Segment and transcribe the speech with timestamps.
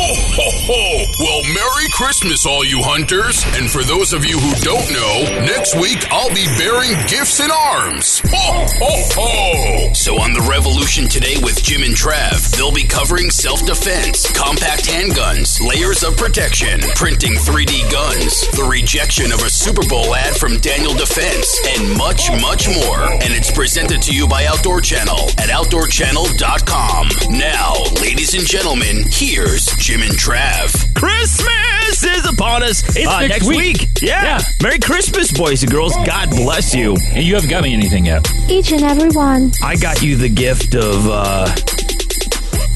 [0.00, 1.04] Ho, ho, ho!
[1.20, 3.44] Well, Merry Christmas, all you hunters.
[3.60, 7.50] And for those of you who don't know, next week I'll be bearing gifts in
[7.52, 8.22] arms.
[8.32, 9.92] Ho, ho, ho!
[9.92, 14.88] So on The Revolution today with Jim and Trav, they'll be covering self defense, compact
[14.88, 20.56] handguns, layers of protection, printing 3D guns, the rejection of a Super Bowl ad from
[20.64, 23.04] Daniel Defense, and much, much more.
[23.20, 27.36] And it's presented to you by Outdoor Channel at OutdoorChannel.com.
[27.36, 30.94] Now, ladies and gentlemen, here's Jim and Trav.
[30.94, 32.82] Christmas is upon us.
[32.96, 33.88] It's Uh, next week.
[34.00, 34.22] Yeah.
[34.22, 34.40] Yeah.
[34.62, 35.94] Merry Christmas, boys and girls.
[36.06, 36.96] God bless you.
[37.12, 38.30] And you haven't got me anything yet.
[38.48, 39.50] Each and every one.
[39.62, 41.46] I got you the gift of uh,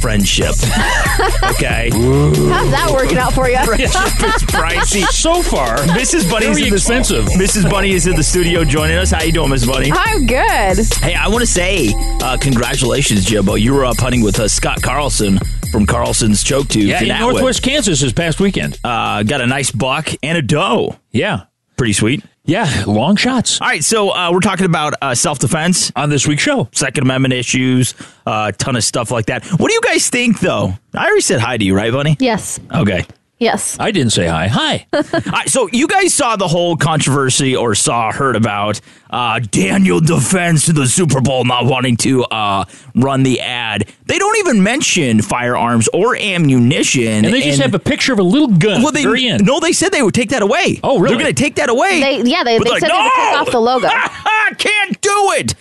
[0.01, 0.47] friendship.
[1.53, 1.91] okay.
[1.93, 3.59] How's that working out for you?
[3.65, 5.05] Friendship is pricey.
[5.25, 6.29] So far, Mrs.
[6.29, 7.25] Bunny's Very in the expensive.
[7.27, 7.71] Mrs.
[7.71, 9.11] Bunny is in the studio joining us.
[9.13, 9.91] How you doing, Miss Bunny?
[9.95, 10.85] I'm good.
[11.01, 13.55] Hey, I want to say uh, congratulations, Jimbo.
[13.55, 15.39] You were up hunting with uh, Scott Carlson
[15.75, 17.33] from Carlson's Choke Tubes yeah, in Atwood.
[17.33, 18.79] Northwest Kansas this past weekend.
[18.85, 20.95] Uh, got a nice buck and a doe.
[21.11, 21.47] Yeah.
[21.77, 22.23] Pretty sweet.
[22.45, 26.29] Yeah, long shots All right, so uh, we're talking about uh, self defense, on this
[26.29, 26.69] week's show.
[26.71, 29.45] Second Amendment issues, a uh, ton of stuff like that.
[29.47, 30.75] What do you guys think, though?
[30.95, 32.17] I already said hi to you, right, Bunny?
[32.21, 32.61] Yes.
[32.73, 33.05] Okay.
[33.45, 33.77] Yes.
[33.79, 34.47] I didn't say hi.
[34.49, 34.87] Hi.
[34.95, 40.01] All right, so you guys saw the whole controversy or saw, heard about uh, Daniel
[40.01, 42.65] Defense to the Super Bowl not wanting to uh,
[42.95, 43.87] run the ad.
[44.07, 47.27] They don't even mention firearms or ammunition.
[47.27, 49.39] And they just have a picture of a little gun well, they, the.
[49.43, 50.81] No, they said they would take that away.
[50.83, 51.15] Oh, really?
[51.15, 52.01] They're going to take that away.
[52.01, 53.89] They yeah, they, they they're said like, they would take off the logo.
[53.91, 55.55] I can't do it.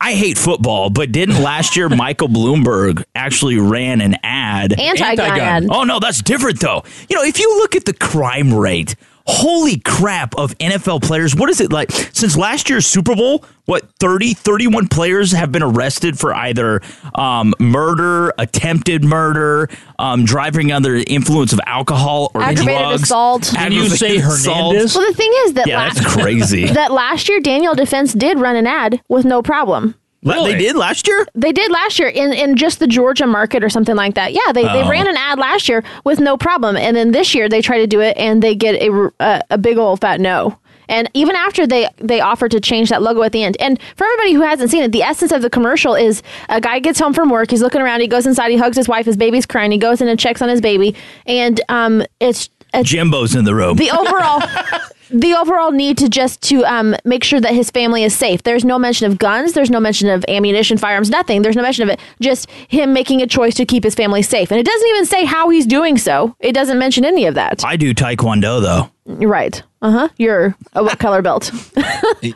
[0.00, 4.78] I hate football, but didn't last year Michael Bloomberg actually ran an ad?
[4.78, 5.68] Anti gun Anti-gun.
[5.70, 6.82] Oh no, that's different though.
[7.08, 11.48] You know, if you look at the crime rate, holy crap of NFL players, what
[11.50, 13.44] is it like since last year's Super Bowl?
[13.66, 16.82] What 30 31 players have been arrested for either
[17.14, 23.02] um, murder, attempted murder, um, driving under the influence of alcohol or Aggravated drugs.
[23.04, 23.50] assault.
[23.54, 24.72] Can you say Aggravated assault.
[24.72, 24.94] Hernandez?
[24.96, 26.66] Well, the thing is that Yeah, last that's crazy.
[26.66, 29.94] that last year Daniel Defense did run an ad with no problem.
[30.24, 31.26] La- They did last year?
[31.34, 34.32] They did last year in, in just the Georgia market or something like that.
[34.32, 34.88] Yeah, they, they Oh.
[34.88, 37.86] ran an ad last year with no problem, and then this year they try to
[37.86, 40.58] do it and they get a, a, a big old fat no.
[40.86, 44.04] And even after they they offered to change that logo at the end, and for
[44.06, 47.14] everybody who hasn't seen it, the essence of the commercial is a guy gets home
[47.14, 49.70] from work, he's looking around, he goes inside, he hugs his wife, his baby's crying,
[49.72, 50.94] he goes in and checks on his baby,
[51.26, 53.76] and um, it's it's Jimbo's in the room.
[53.78, 54.42] the overall
[55.14, 58.42] the overall need to just to um, make sure that his family is safe.
[58.42, 59.52] There's no mention of guns.
[59.52, 61.42] There's no mention of ammunition, firearms, nothing.
[61.42, 62.00] There's no mention of it.
[62.20, 65.24] Just him making a choice to keep his family safe, and it doesn't even say
[65.24, 66.34] how he's doing so.
[66.40, 67.64] It doesn't mention any of that.
[67.64, 68.90] I do taekwondo though.
[69.06, 69.62] You're right.
[69.82, 70.08] Uh huh.
[70.16, 71.50] You're a what color belt?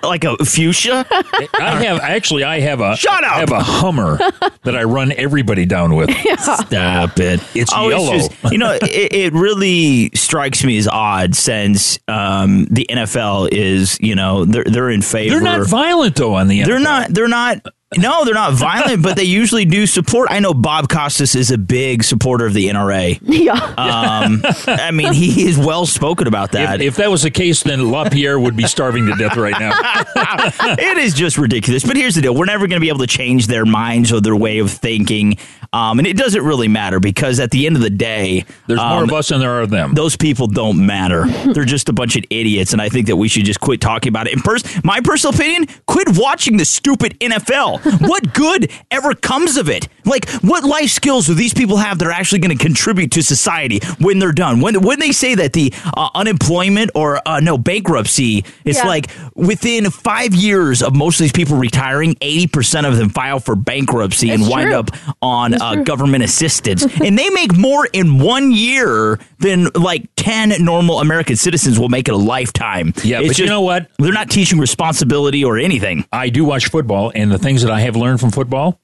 [0.03, 1.06] Like a fuchsia?
[1.11, 3.33] I have actually I have a Shut up!
[3.33, 4.19] I have a Hummer
[4.65, 6.11] that I run everybody down with.
[6.39, 7.41] Stop it.
[7.55, 8.12] It's Oh, yellow.
[8.12, 13.99] just- you know, it, it really strikes me as odd since um, the NFL is,
[14.00, 15.35] you know, they're they're in favor.
[15.37, 16.67] They're not violent though on the NFL.
[16.67, 17.09] They're not.
[17.15, 17.67] They're not.
[17.97, 20.28] No, they're not violent, but they usually do support.
[20.31, 23.19] I know Bob Costas is a big supporter of the NRA.
[23.22, 23.54] yeah.
[23.54, 26.82] Um, I mean, he is well spoken about that.
[26.82, 29.72] If, if that was the case, then LaPierre would be starving to death right now.
[30.78, 31.82] it is just ridiculous.
[31.82, 34.20] But here's the deal: we're never going to be able to change their minds or
[34.20, 35.38] their way of thinking,
[35.72, 38.99] um, and it doesn't really matter because at the end of the day, There's more
[38.99, 39.94] um, of us than there are of them.
[39.94, 41.25] those people don't matter.
[41.55, 44.10] They're just a bunch of idiots, and I think that we should just quit talking
[44.10, 44.34] about it.
[44.34, 47.78] And pers- my personal opinion: quit watching the stupid NFL.
[48.00, 49.89] What good ever comes of it?
[50.05, 53.23] Like, what life skills do these people have that are actually going to contribute to
[53.23, 54.61] society when they're done?
[54.61, 58.87] When when they say that the uh, unemployment or uh, no bankruptcy, it's Yeah.
[58.87, 63.38] like within five years of most of these people retiring, eighty percent of them file
[63.41, 64.79] for bankruptcy and It's wind true.
[64.79, 70.53] up on uh, government assistance, and they make more in one year than like ten
[70.64, 72.93] normal American citizens will make in a lifetime.
[73.05, 73.88] Yeah, It's but you know what?
[73.99, 76.06] They're not teaching responsibility or anything.
[76.12, 78.81] I do watch football, and the things that I have learned from football,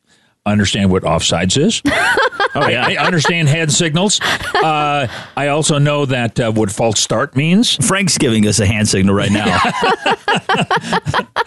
[0.47, 1.83] I understand what offsides is.
[2.57, 2.87] Oh yeah.
[2.87, 4.21] I understand hand signals.
[4.55, 7.75] Uh, I also know that uh, what false start means.
[7.85, 9.47] Frank's giving us a hand signal right now.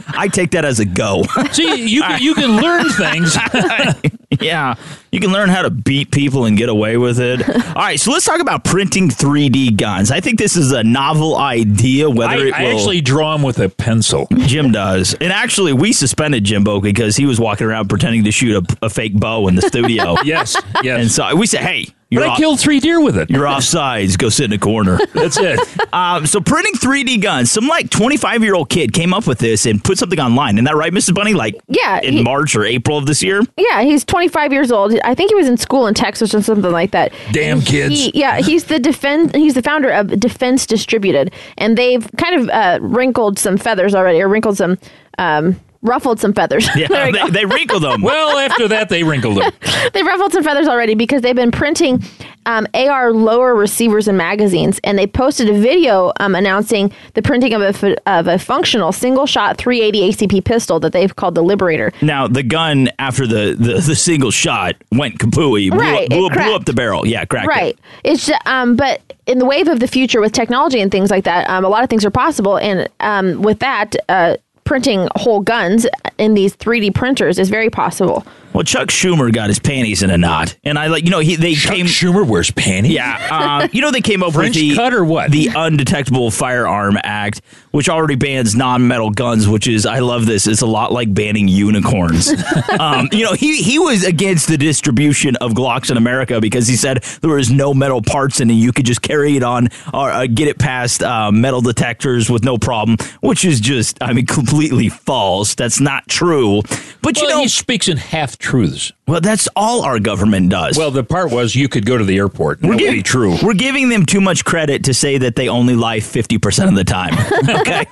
[0.09, 1.23] I take that as a go.
[1.53, 3.37] See, you can, you can learn things.
[4.47, 4.75] Yeah,
[5.11, 7.47] you can learn how to beat people and get away with it.
[7.67, 10.09] All right, so let's talk about printing 3D guns.
[10.09, 12.09] I think this is a novel idea.
[12.09, 14.27] Whether I, it I will, actually draw them with a pencil.
[14.37, 18.55] Jim does, and actually, we suspended Jimbo because he was walking around pretending to shoot
[18.55, 20.15] a, a fake bow in the studio.
[20.27, 20.99] Yes, yes.
[20.99, 23.29] and so we said, "Hey, you're but I off, killed three deer with it.
[23.29, 24.15] you're off sides.
[24.17, 25.59] Go sit in a corner." That's it.
[25.93, 29.65] Um, so printing 3D guns, some like 25 year old kid came up with this
[29.65, 30.55] and put something online.
[30.55, 31.13] Isn't that right, Mrs.
[31.15, 31.33] Bunny?
[31.33, 33.41] Like Yeah, in he- March or April of this year.
[33.57, 34.97] Yeah, he's 25 years old.
[35.03, 37.11] I think he was in school in Texas or something like that.
[37.31, 37.93] Damn And kids.
[37.95, 39.35] He, yeah, he's the defend.
[39.35, 44.21] He's the founder of Defense Distributed, and they've kind of uh, wrinkled some feathers already,
[44.21, 44.77] or wrinkled some,
[45.17, 46.67] um, ruffled some feathers.
[46.75, 47.29] Yeah, they, go.
[47.29, 48.01] they wrinkled them.
[48.01, 49.51] Well, after that, they wrinkled them.
[49.93, 52.03] They've ruffled some feathers already because they've been printing
[52.45, 57.53] um, AR lower receivers and magazines, and they posted a video um, announcing the printing
[57.53, 61.91] of a, of a functional single shot 380 ACP pistol that they've called the Liberator.
[62.01, 66.29] Now the gun after the, the, the single shot went kapooey, blew, Right, up, blew,
[66.29, 67.05] blew up the barrel.
[67.07, 67.45] Yeah, cracked.
[67.45, 67.49] it.
[67.49, 67.79] Right.
[68.03, 71.25] It's ju- um, but in the wave of the future with technology and things like
[71.25, 74.37] that, um, a lot of things are possible, and um, with that, uh,
[74.67, 75.87] printing whole guns
[76.17, 78.25] in these 3D printers is very possible.
[78.57, 81.35] Well, Chuck Schumer got his panties in a knot, and I like you know he
[81.35, 81.85] they Chuck came.
[81.85, 82.91] Schumer wears panties.
[82.91, 85.29] Yeah, uh, you know they came up French with the cut or what?
[85.29, 89.47] the Undetectable Firearm Act, which already bans non-metal guns.
[89.47, 90.47] Which is I love this.
[90.47, 92.33] It's a lot like banning unicorns.
[92.79, 96.77] um, you know he he was against the distribution of Glocks in America because he
[96.77, 98.55] said there was no metal parts in it.
[98.55, 102.43] You could just carry it on or uh, get it past uh, metal detectors with
[102.43, 102.97] no problem.
[103.21, 105.53] Which is just I mean completely false.
[105.53, 106.63] That's not true.
[107.03, 108.93] But you know, he speaks in half truths.
[109.07, 110.77] well that's all our government does.
[110.77, 112.61] Well, the part was you could go to the airport.
[112.61, 113.35] That would giv- be true.
[113.43, 116.85] We're giving them too much credit to say that they only lie 50% of the
[116.85, 117.13] time.
[117.59, 117.85] okay.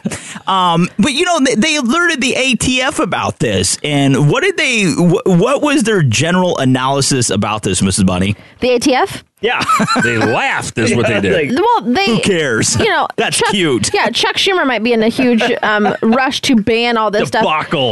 [0.47, 3.77] um, but, you know, they, they alerted the ATF about this.
[3.83, 8.05] And what did they, wh- what was their general analysis about this, Mrs.
[8.05, 8.35] Bunny?
[8.61, 9.23] The ATF?
[9.45, 9.63] Yeah.
[10.03, 11.51] They laughed, is what they did.
[11.51, 12.05] Like, Well, they.
[12.07, 12.75] Who cares?
[12.77, 13.93] You know, That's Chuck, cute.
[13.93, 17.43] Yeah, Chuck Schumer might be in a huge um, rush to ban all this stuff.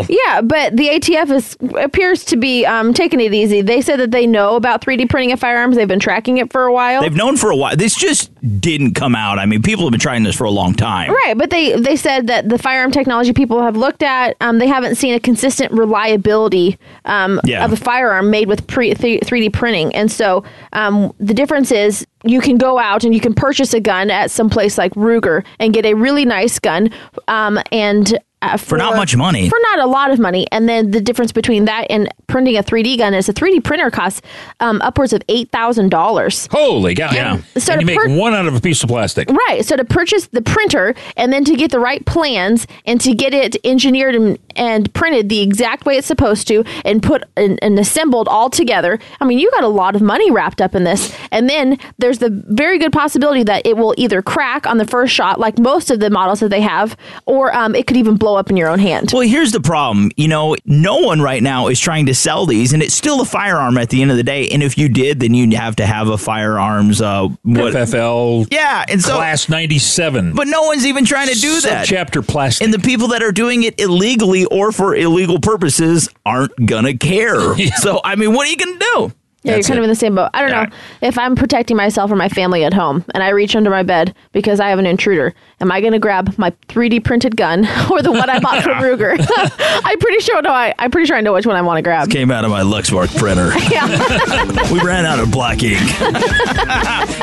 [0.09, 3.61] Yeah, but the ATF is appears to be um, taking it easy.
[3.61, 5.75] They said that they know about 3D printing of firearms.
[5.75, 7.01] They've been tracking it for a while.
[7.01, 7.75] They've known for a while.
[7.75, 9.39] This just didn't come out.
[9.39, 11.09] I mean, people have been trying this for a long time.
[11.11, 14.67] Right, but they they said that the firearm technology people have looked at, um, they
[14.67, 17.63] haven't seen a consistent reliability um, Yeah.
[17.65, 22.07] of a firearm made with pre- th- 3D printing, and so um, the difference is
[22.23, 25.43] you can go out and you can purchase a gun at some place like Ruger
[25.59, 26.89] and get a really nice gun,
[27.27, 29.49] um, and uh, for, not much money.
[29.49, 32.63] For not a lot of money, and then the difference between that and printing a
[32.63, 34.21] 3D gun is a 3D printer costs
[34.59, 36.47] um, upwards of eight thousand dollars.
[36.51, 37.11] Holy cow.
[37.11, 37.41] Yeah.
[37.57, 39.29] So and you to make per- one out of a piece of plastic.
[39.29, 39.65] Right.
[39.65, 43.33] So to purchase the printer and then to get the right plans and to get
[43.33, 47.79] it engineered and, and printed the exact way it's supposed to and put and, and
[47.79, 48.99] assembled all together.
[49.21, 51.15] I mean, you got a lot of money wrapped up in this.
[51.31, 55.13] And then there's the very good possibility that it will either crack on the first
[55.13, 58.32] shot, like most of the models that they have, or um, it could even blow
[58.35, 59.11] up in your own hand.
[59.13, 60.11] Well, here's the problem.
[60.17, 63.25] You know, no one right now is trying to sell these, and it's still a
[63.25, 64.49] firearm at the end of the day.
[64.49, 67.01] And if you did, then you'd have to have a firearms.
[67.01, 67.73] Uh, what?
[67.73, 70.33] FFL Yeah, and so, class 97.
[70.35, 71.85] but no one's even trying to do that.
[71.85, 72.63] Chapter plastic.
[72.65, 77.53] And the people that are doing it illegally or for illegal purposes aren't gonna care.
[77.77, 79.11] So, I mean, what are you gonna do?
[79.43, 79.81] Yeah, That's you're kind it.
[79.81, 80.29] of in the same boat.
[80.33, 80.63] I don't Yeah.
[80.63, 80.69] know
[81.01, 84.15] if I'm protecting myself or my family at home, and I reach under my bed
[84.31, 85.33] because I have an intruder.
[85.59, 88.73] Am I going to grab my 3D printed gun or the one I bought from
[88.77, 89.15] Ruger?
[89.85, 90.41] I'm pretty sure.
[90.41, 92.09] No, I, I'm pretty sure I know which one I want to grab.
[92.09, 93.51] Came out of my Lexmark printer.
[93.73, 94.71] Yeah.
[94.71, 95.79] we ran out of black ink.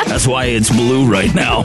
[0.07, 1.59] That's why it's blue right now.
[1.59, 1.65] All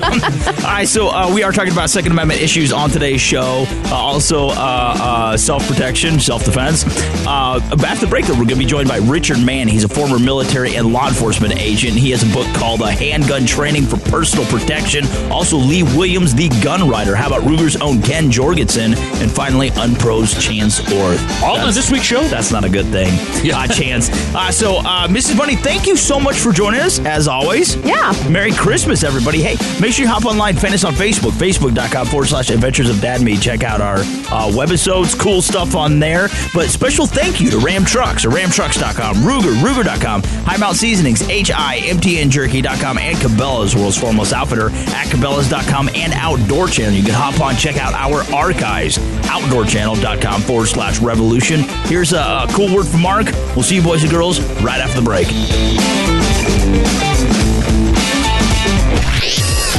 [0.63, 3.65] right, so uh, we are talking about Second Amendment issues on today's show.
[3.85, 6.83] Uh, also, uh, uh, self protection, self defense.
[7.25, 9.67] Uh, after the break, though, we're going to be joined by Richard Mann.
[9.67, 11.93] He's a former military and law enforcement agent.
[11.93, 15.05] He has a book called uh, Handgun Training for Personal Protection.
[15.31, 17.15] Also, Lee Williams, the gun writer.
[17.15, 18.93] How about Ruger's own Ken Jorgensen?
[18.93, 21.43] And finally, Unpro's Chance Orth.
[21.43, 22.23] All on this week's show?
[22.27, 23.13] That's not a good thing.
[23.43, 23.59] Yeah.
[23.59, 24.09] Uh, chance.
[24.35, 25.37] Uh, so, uh, Mrs.
[25.37, 27.75] Bunny, thank you so much for joining us, as always.
[27.77, 28.13] Yeah.
[28.29, 29.41] Merry Christmas, everybody.
[29.41, 33.01] Hey, make sure you hop online, find us on Facebook, facebook.com forward slash adventures of
[33.01, 33.37] dad me.
[33.37, 36.29] Check out our uh, webisodes, cool stuff on there.
[36.53, 42.97] But special thank you to Ram Trucks or ramtrucks.com, Ruger, Ruger.com, High Mount Seasonings, H-I-M-T-N-Jerky.com,
[42.97, 46.93] and Cabela's, world's foremost outfitter, at Cabela's.com and Outdoor Channel.
[46.95, 51.61] You can hop on, check out our archives, outdoorchannel.com forward slash revolution.
[51.85, 53.27] Here's a, a cool word from Mark.
[53.55, 55.27] We'll see you boys and girls right after the break.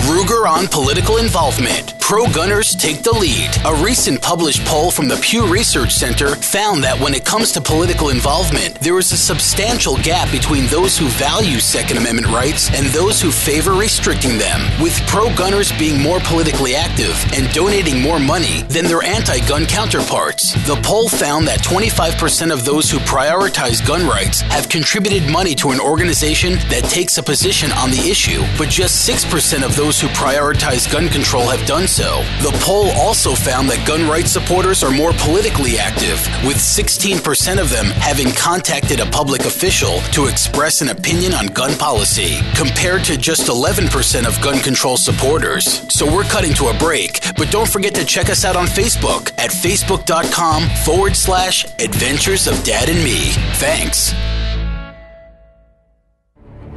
[0.06, 1.95] Ruger on political involvement.
[2.06, 3.50] Pro gunners take the lead.
[3.64, 7.60] A recent published poll from the Pew Research Center found that when it comes to
[7.60, 12.86] political involvement, there is a substantial gap between those who value Second Amendment rights and
[12.94, 18.20] those who favor restricting them, with pro gunners being more politically active and donating more
[18.20, 20.54] money than their anti gun counterparts.
[20.64, 25.70] The poll found that 25% of those who prioritize gun rights have contributed money to
[25.70, 30.06] an organization that takes a position on the issue, but just 6% of those who
[30.08, 31.95] prioritize gun control have done so.
[31.96, 37.70] The poll also found that gun rights supporters are more politically active, with 16% of
[37.70, 43.16] them having contacted a public official to express an opinion on gun policy, compared to
[43.16, 45.90] just 11% of gun control supporters.
[45.92, 49.32] So we're cutting to a break, but don't forget to check us out on Facebook
[49.38, 53.32] at facebook.com forward slash adventures of dad and me.
[53.54, 54.12] Thanks.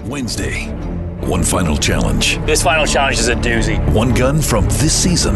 [0.05, 0.98] Wednesday.
[1.29, 2.37] One final challenge.
[2.47, 3.77] This final challenge is a doozy.
[3.93, 5.35] One gun from this season.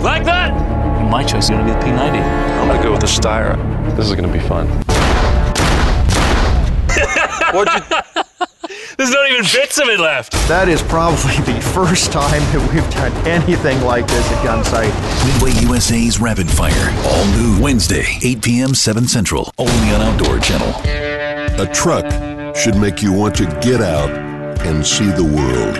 [0.00, 0.52] Like that?
[1.10, 2.22] My choice is going to be the P90.
[2.22, 3.56] I'm going to go with the Steyr.
[3.96, 4.68] This is going to be fun.
[7.52, 7.80] What'd you...
[8.96, 10.34] There's not even bits of it left.
[10.46, 14.94] That is probably the first time that we've done anything like this at Gunsight.
[15.34, 16.94] Midway USA's Rapid Fire.
[17.06, 18.72] All new Wednesday, 8 p.m.
[18.72, 19.50] 7 Central.
[19.58, 20.72] Only on Outdoor Channel.
[21.60, 22.04] A truck
[22.58, 24.10] should make you want to get out
[24.66, 25.76] and see the world.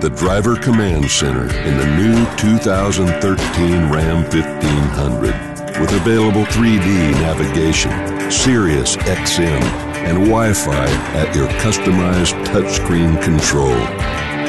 [0.00, 7.90] The Driver Command Center in the new 2013 Ram 1500 with available 3D navigation,
[8.30, 9.60] Sirius XM,
[10.06, 13.74] and Wi-Fi at your customized touchscreen control.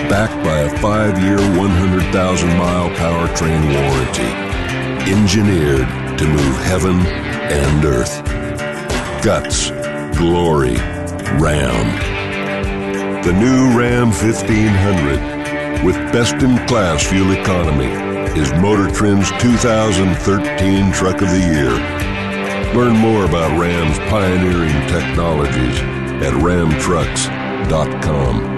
[0.07, 5.11] Backed by a five-year, 100,000-mile powertrain warranty.
[5.11, 5.87] Engineered
[6.19, 8.23] to move heaven and earth.
[9.23, 9.71] Guts,
[10.19, 10.77] glory,
[11.39, 13.23] Ram.
[13.23, 17.91] The new Ram 1500 with best-in-class fuel economy
[18.39, 21.71] is Motor Trend's 2013 Truck of the Year.
[22.75, 25.79] Learn more about Ram's pioneering technologies
[26.21, 28.55] at ramtrucks.com.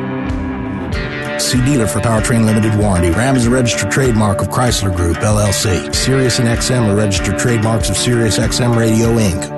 [1.39, 3.11] See dealer for Powertrain Limited Warranty.
[3.11, 5.93] Ram is a registered trademark of Chrysler Group, LLC.
[5.93, 9.56] Sirius and XM are registered trademarks of Sirius XM Radio, Inc.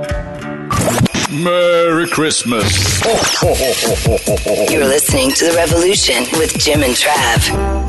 [1.32, 3.04] Merry Christmas.
[4.72, 7.89] You're listening to The Revolution with Jim and Trav.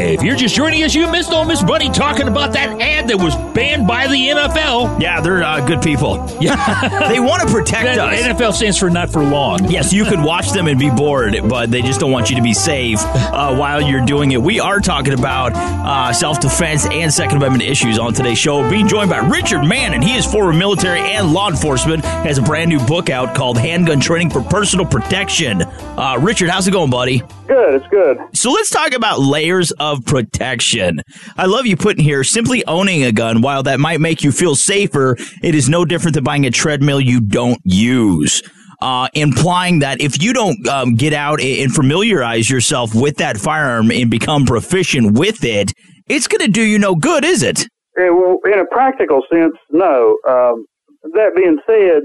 [0.00, 3.08] Hey, if you're just joining us, you missed old Miss Bunny talking about that ad
[3.08, 4.98] that was banned by the NFL.
[4.98, 6.26] Yeah, they're uh, good people.
[6.40, 8.22] Yeah, they want to protect The us.
[8.22, 9.70] NFL stands for not for long.
[9.70, 12.42] Yes, you could watch them and be bored, but they just don't want you to
[12.42, 14.40] be safe uh, while you're doing it.
[14.40, 18.66] We are talking about uh, self defense and Second Amendment issues on today's show.
[18.70, 22.02] Being joined by Richard Mann, and he is former military and law enforcement.
[22.06, 25.60] Has a brand new book out called Handgun Training for Personal Protection.
[25.62, 27.18] Uh, Richard, how's it going, buddy?
[27.48, 28.16] Good, it's good.
[28.32, 31.00] So let's talk about layers of protection.
[31.36, 34.54] I love you putting here simply owning a gun, while that might make you feel
[34.54, 38.42] safer, it is no different than buying a treadmill you don't use.
[38.82, 43.90] Uh, implying that if you don't um, get out and familiarize yourself with that firearm
[43.90, 45.70] and become proficient with it,
[46.08, 47.60] it's going to do you no good, is it?
[47.98, 50.16] Eh, well, In a practical sense, no.
[50.26, 50.64] Um,
[51.12, 52.02] that being said,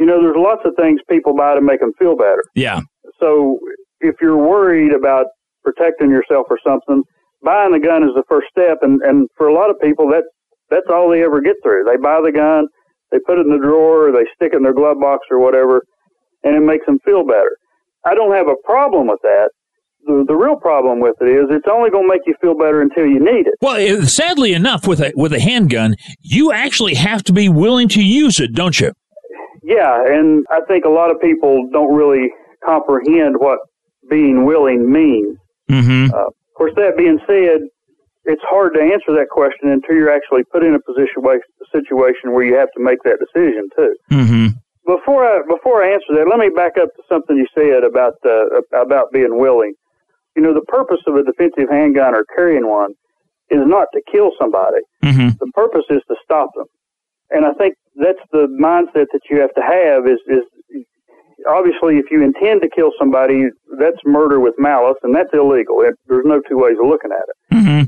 [0.00, 2.42] you know, there's lots of things people buy to make them feel better.
[2.54, 2.80] Yeah.
[3.20, 3.58] So
[4.00, 5.26] if you're worried about
[5.64, 7.02] protecting yourself or something,
[7.42, 8.78] buying a gun is the first step.
[8.82, 10.24] And, and for a lot of people, that
[10.70, 11.84] that's all they ever get through.
[11.84, 12.66] They buy the gun,
[13.10, 15.82] they put it in the drawer, they stick it in their glove box or whatever,
[16.44, 17.56] and it makes them feel better.
[18.04, 19.50] I don't have a problem with that.
[20.06, 22.80] The, the real problem with it is it's only going to make you feel better
[22.80, 23.54] until you need it.
[23.60, 28.02] Well, sadly enough, with a with a handgun, you actually have to be willing to
[28.02, 28.92] use it, don't you?
[29.62, 32.30] Yeah, and I think a lot of people don't really
[32.64, 33.58] comprehend what
[34.08, 35.36] being willing means.
[35.70, 36.14] Mm-hmm.
[36.14, 37.62] Uh, course, that being said,
[38.28, 42.34] it's hard to answer that question until you're actually put in a position a situation
[42.34, 43.94] where you have to make that decision too.
[44.12, 44.46] Mm-hmm.
[44.84, 48.14] Before I before I answer that, let me back up to something you said about
[48.24, 49.72] uh, about being willing.
[50.36, 52.92] You know, the purpose of a defensive handgun or carrying one
[53.50, 54.84] is not to kill somebody.
[55.04, 55.40] Mm-hmm.
[55.40, 56.66] The purpose is to stop them.
[57.30, 60.44] And I think that's the mindset that you have to have is, is
[61.46, 63.46] obviously if you intend to kill somebody,
[63.78, 65.80] that's murder with malice and that's illegal.
[65.82, 67.54] It, there's no two ways of looking at it.
[67.54, 67.84] Mm-hmm.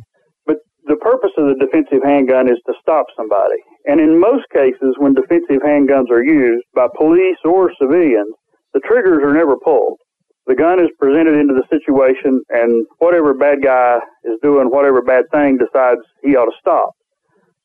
[0.46, 3.58] But the purpose of the defensive handgun is to stop somebody.
[3.86, 8.34] And in most cases, when defensive handguns are used by police or civilians,
[8.74, 9.98] the triggers are never pulled.
[10.46, 15.24] The gun is presented into the situation and whatever bad guy is doing whatever bad
[15.32, 16.90] thing decides he ought to stop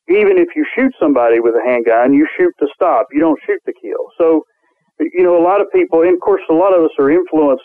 [0.08, 3.06] even if you shoot somebody with a handgun, you shoot to stop.
[3.12, 4.06] You don't shoot to kill.
[4.18, 4.42] So,
[5.00, 7.64] you know, a lot of people, and of course, a lot of us are influenced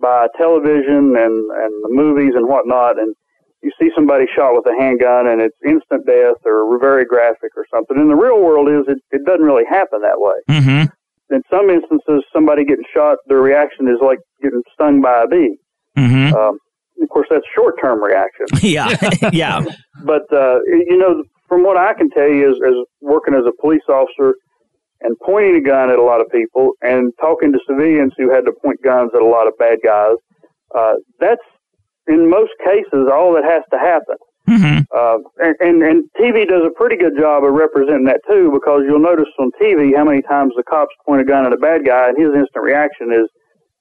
[0.00, 3.14] by television and and the movies and whatnot, and
[3.62, 7.66] you see somebody shot with a handgun and it's instant death or very graphic or
[7.72, 7.98] something.
[7.98, 10.34] In the real world, is it, it doesn't really happen that way.
[10.48, 11.34] Mm-hmm.
[11.34, 15.56] In some instances, somebody getting shot, their reaction is like getting stung by a bee.
[15.96, 16.34] Mm-hmm.
[16.34, 16.58] Um,
[17.02, 18.46] of course, that's short term reaction.
[18.62, 18.96] yeah,
[19.32, 19.64] yeah.
[20.04, 23.52] But uh, you know, from what I can tell you, as, as working as a
[23.60, 24.34] police officer
[25.02, 28.44] and pointing a gun at a lot of people and talking to civilians who had
[28.44, 30.16] to point guns at a lot of bad guys,
[30.76, 31.42] uh, that's
[32.06, 34.16] in most cases all that has to happen.
[34.48, 34.82] Mm-hmm.
[34.90, 38.82] Uh, and, and, and TV does a pretty good job of representing that too, because
[38.84, 41.86] you'll notice on TV how many times the cops point a gun at a bad
[41.86, 43.28] guy and his instant reaction is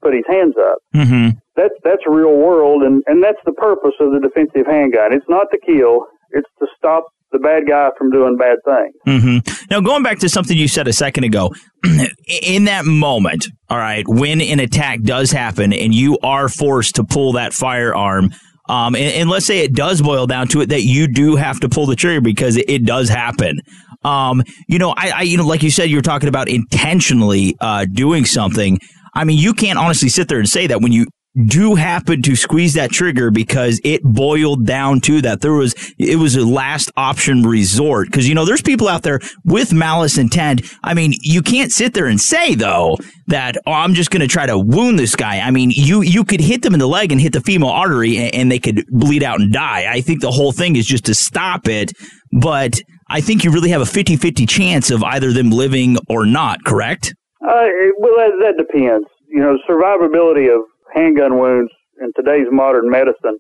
[0.02, 0.78] put his hands up.
[0.96, 1.38] Mm-hmm.
[1.56, 5.12] That's that's real world, and and that's the purpose of the defensive handgun.
[5.12, 8.96] It's not to kill; it's to stop the bad guy from doing bad things.
[9.24, 9.66] Mm-hmm.
[9.70, 11.52] Now, going back to something you said a second ago,
[12.44, 17.04] in that moment, all right, when an attack does happen and you are forced to
[17.04, 18.32] pull that firearm,
[18.68, 21.60] um, and, and, let's say it does boil down to it that you do have
[21.62, 23.60] to pull the trigger because it, it does happen.
[24.04, 27.86] Um, you know, I, I, you know, like you said, you're talking about intentionally uh,
[27.92, 28.78] doing something.
[29.16, 31.08] I mean, you can't honestly sit there and say that when you
[31.46, 35.42] do happen to squeeze that trigger because it boiled down to that.
[35.42, 38.12] There was, it was a last option resort.
[38.12, 40.62] Cause you know, there's people out there with malice intent.
[40.84, 44.28] I mean, you can't sit there and say though that, oh, I'm just going to
[44.28, 45.40] try to wound this guy.
[45.40, 48.18] I mean, you, you could hit them in the leg and hit the femoral artery
[48.18, 49.92] and, and they could bleed out and die.
[49.92, 51.94] I think the whole thing is just to stop it.
[52.32, 52.80] But
[53.10, 56.64] I think you really have a 50 50 chance of either them living or not,
[56.64, 57.14] correct?
[57.42, 57.66] Uh,
[57.98, 59.08] well, that, that depends.
[59.28, 60.62] You know, survivability of
[60.94, 63.38] handgun wounds in today's modern medicine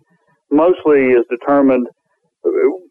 [0.51, 1.87] mostly is determined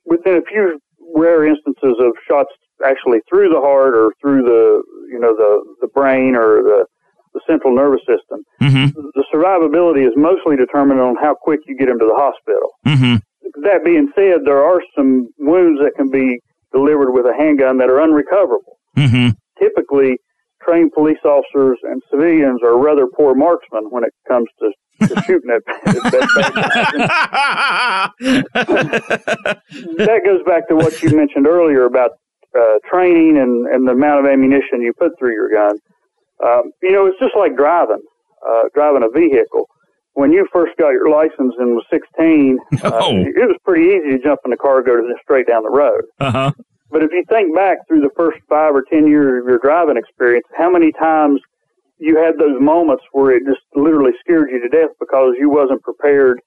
[0.04, 0.78] within a few
[1.14, 2.50] rare instances of shots
[2.84, 6.84] actually through the heart or through the you know the the brain or the
[7.34, 8.44] the central nervous system.
[8.62, 8.98] Mm-hmm.
[9.14, 12.70] The survivability is mostly determined on how quick you get them to the hospital.
[12.86, 13.16] Mm-hmm.
[13.62, 16.40] That being said, there are some wounds that can be
[16.72, 18.78] delivered with a handgun that are unrecoverable.
[18.96, 19.30] Mm-hmm.
[19.58, 20.18] Typically,
[20.68, 25.50] trained police officers and civilians are rather poor marksmen when it comes to, to shooting
[25.50, 25.62] at,
[29.99, 32.10] that goes back to what you mentioned earlier about
[32.58, 35.76] uh, training and, and the amount of ammunition you put through your gun.
[36.45, 38.02] Um, you know, it's just like driving,
[38.49, 39.66] uh, driving a vehicle.
[40.14, 43.16] When you first got your license and was 16, uh, Oh.
[43.16, 45.62] it was pretty easy to jump in the car and go to the, straight down
[45.62, 46.02] the road.
[46.19, 46.52] Uh huh.
[46.90, 49.96] But if you think back through the first five or ten years of your driving
[49.96, 51.40] experience, how many times
[51.98, 55.82] you had those moments where it just literally scared you to death because you wasn't
[55.82, 56.40] prepared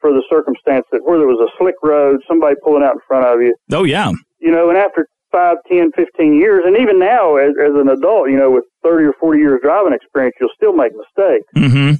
[0.00, 3.26] for the circumstance that where there was a slick road, somebody pulling out in front
[3.26, 4.12] of you, Oh, yeah.
[4.38, 8.30] you know, and after five, ten, fifteen years, and even now as, as an adult,
[8.30, 11.48] you know, with 30 or 40 years driving experience, you'll still make mistakes.
[11.56, 11.94] Mm-hmm.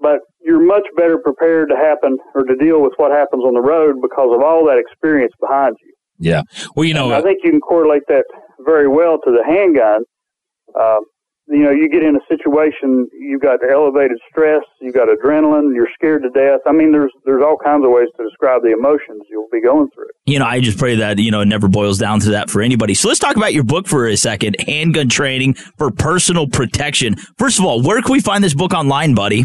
[0.00, 3.62] But you're much better prepared to happen or to deal with what happens on the
[3.62, 5.93] road because of all that experience behind you.
[6.18, 6.42] Yeah.
[6.74, 8.24] Well, you know, I think you can correlate that
[8.60, 10.04] very well to the handgun.
[10.78, 11.00] Uh,
[11.46, 15.88] you know, you get in a situation, you've got elevated stress, you've got adrenaline, you're
[15.92, 16.60] scared to death.
[16.66, 19.88] I mean, there's there's all kinds of ways to describe the emotions you'll be going
[19.94, 20.06] through.
[20.24, 22.62] You know, I just pray that, you know, it never boils down to that for
[22.62, 22.94] anybody.
[22.94, 27.16] So let's talk about your book for a second Handgun Training for Personal Protection.
[27.36, 29.44] First of all, where can we find this book online, buddy?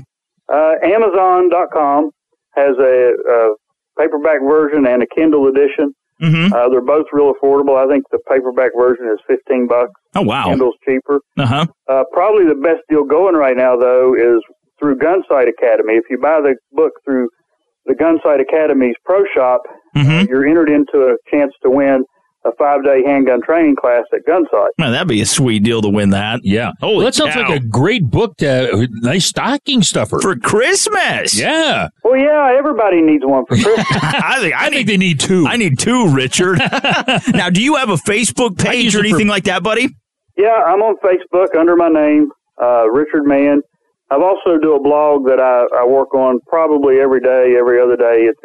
[0.52, 2.12] Uh, Amazon.com
[2.56, 3.56] has a, a
[4.00, 5.94] paperback version and a Kindle edition.
[6.22, 6.52] Mm-hmm.
[6.54, 7.78] Uh, they're both real affordable.
[7.78, 9.92] I think the paperback version is 15 bucks.
[10.16, 10.46] Oh, wow.
[10.46, 11.20] Kindle's cheaper.
[11.38, 11.66] Uh huh.
[11.90, 14.42] Uh, probably the best deal going right now, though, is
[14.80, 15.94] through Gunsight Academy.
[15.96, 17.30] If you buy the book through
[17.86, 19.62] the Gunsight Academy's Pro Shop,
[19.98, 20.12] Mm-hmm.
[20.12, 22.04] uh, you're entered into a chance to win
[22.46, 24.68] a five day handgun training class at Gunsight.
[24.78, 26.40] Man, that'd be a sweet deal to win that.
[26.44, 26.72] Yeah.
[26.80, 27.42] Holy Well, that sounds cow.
[27.50, 28.38] like a great book.
[28.38, 31.38] To, nice stocking stuffer for Christmas.
[31.38, 31.90] Yeah.
[32.04, 33.86] Well, yeah, everybody needs one for Christmas.
[33.92, 35.46] I think I, need they need two.
[35.48, 36.60] I need two, Richard.
[37.34, 39.90] now, do you have a Facebook page or it for- anything like that, buddy?
[40.38, 43.62] yeah, I'm on Facebook under my name, uh, Richard Mann.
[44.10, 47.98] I've also do a blog that I, I work on probably every day, every other
[47.98, 48.22] day.
[48.24, 48.40] It's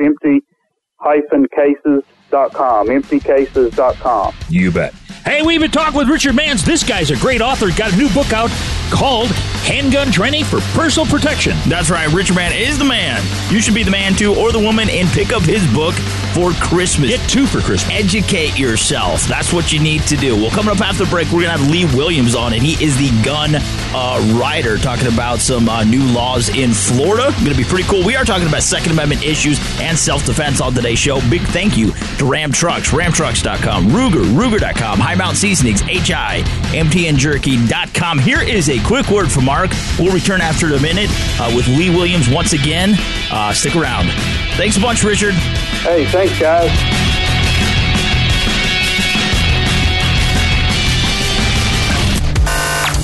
[2.90, 4.34] empty-cases.com.
[4.48, 4.94] You bet.
[5.24, 6.62] Hey, we even talked with Richard Mann's.
[6.62, 7.70] This guy's a great author.
[7.74, 8.50] Got a new book out
[8.90, 9.30] called
[9.64, 11.56] Handgun Training for Personal Protection.
[11.66, 12.12] That's right.
[12.12, 13.22] Richard Mann is the man.
[13.50, 15.94] You should be the man too, or the woman, and pick up his book
[16.34, 17.08] for Christmas.
[17.08, 17.90] Get two for Christmas.
[17.94, 19.24] Educate yourself.
[19.24, 20.36] That's what you need to do.
[20.36, 22.82] Well, coming up after the break, we're going to have Lee Williams on, and he
[22.84, 27.30] is the gun uh, writer talking about some uh, new laws in Florida.
[27.38, 28.04] Going to be pretty cool.
[28.04, 31.18] We are talking about Second Amendment issues and self defense on today's show.
[31.30, 38.18] Big thank you to Ram Trucks, ramtrucks.com, Ruger, Ruger.com, High Mount Seasonings, HI, MTNJerky.com.
[38.18, 39.70] Here is a quick word from mark.
[39.98, 42.94] We'll return after a minute uh, with Lee Williams once again.
[43.30, 44.10] Uh, stick around.
[44.56, 45.34] Thanks a bunch, Richard.
[45.34, 47.23] Hey, thanks, guys.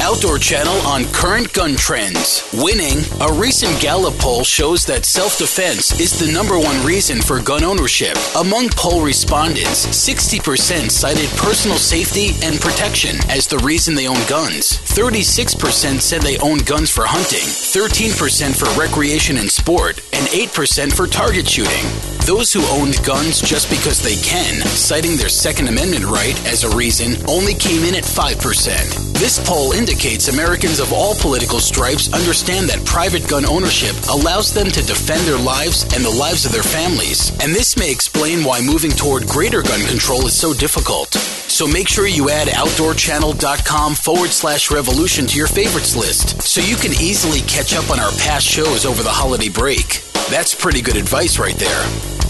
[0.01, 2.43] Outdoor Channel on current gun trends.
[2.55, 7.41] Winning, a recent Gallup poll shows that self defense is the number one reason for
[7.41, 8.17] gun ownership.
[8.37, 14.79] Among poll respondents, 60% cited personal safety and protection as the reason they own guns.
[14.97, 21.07] 36% said they own guns for hunting, 13% for recreation and sport, and 8% for
[21.07, 21.85] target shooting.
[22.27, 26.77] Those who owned guns just because they can, citing their Second Amendment right as a
[26.77, 29.10] reason, only came in at 5%.
[29.21, 34.69] This poll indicates Americans of all political stripes understand that private gun ownership allows them
[34.69, 37.29] to defend their lives and the lives of their families.
[37.45, 41.13] And this may explain why moving toward greater gun control is so difficult.
[41.13, 46.77] So make sure you add outdoorchannel.com forward slash revolution to your favorites list so you
[46.77, 50.03] can easily catch up on our past shows over the holiday break.
[50.31, 52.30] That's pretty good advice right there.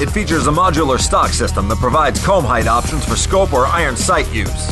[0.00, 3.94] It features a modular stock system that provides comb height options for scope or iron
[3.96, 4.70] sight use,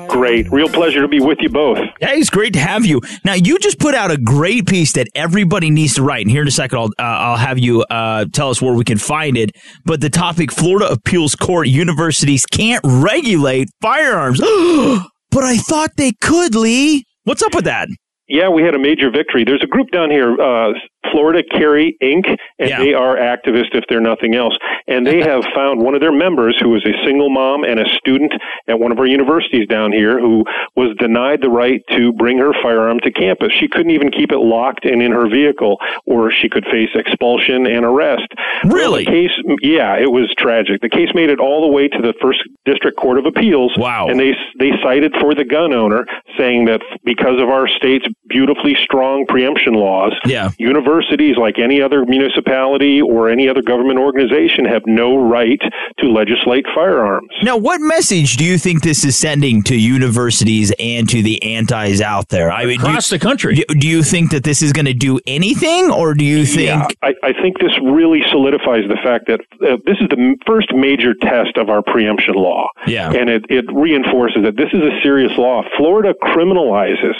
[0.08, 0.52] Great.
[0.52, 1.78] Real pleasure to be with you both.
[2.00, 3.02] Hey, it's great to have you.
[3.24, 6.22] Now, you just put out a great piece that everybody needs to write.
[6.22, 8.84] And here in a second, I'll, uh, I'll have you uh, tell us where we
[8.84, 9.52] can find it.
[9.86, 14.40] But the topic Florida Appeals Court universities can't regulate firearms.
[15.32, 17.06] but I thought they could, Lee.
[17.24, 17.88] What's up with that?
[18.32, 19.44] Yeah, we had a major victory.
[19.44, 20.72] There's a group down here, uh,
[21.12, 22.26] Florida Carry Inc.,
[22.60, 22.80] and Yeah.
[22.80, 24.58] they are activists if they're nothing else.
[24.88, 27.89] And they have found one of their members who was a single mom and a
[27.89, 28.32] student
[28.70, 30.46] at one of our universities down here who
[30.82, 33.54] was denied the right to bring her firearm to campus.
[33.60, 37.67] She couldn't even keep it locked and in her vehicle, or she could face expulsion
[37.67, 38.28] and arrest.
[38.65, 39.06] Really?
[39.06, 40.82] Well, case, yeah, it was tragic.
[40.82, 43.74] The case made it all the way to the First District Court of Appeals.
[43.78, 44.08] Wow.
[44.08, 46.06] And they they cited for the gun owner,
[46.38, 50.50] saying that because of our state's beautifully strong preemption laws, Yeah.
[50.58, 55.60] universities, like any other municipality or any other government organization, have no right
[56.00, 57.30] to legislate firearms.
[57.44, 62.02] Now, what message do you think this is sending to universities and to the antis
[62.02, 62.52] out there?
[62.52, 63.56] I mean, do you- Across the country.
[63.56, 66.68] Do, do you think that this is going to do anything, or do you think?
[66.68, 70.74] Yeah, I, I think this really solidifies the fact that uh, this is the first
[70.74, 72.68] major test of our preemption law.
[72.88, 73.12] Yeah.
[73.12, 75.64] And it, it reinforces that this is a serious law.
[75.78, 77.16] Florida criminalizes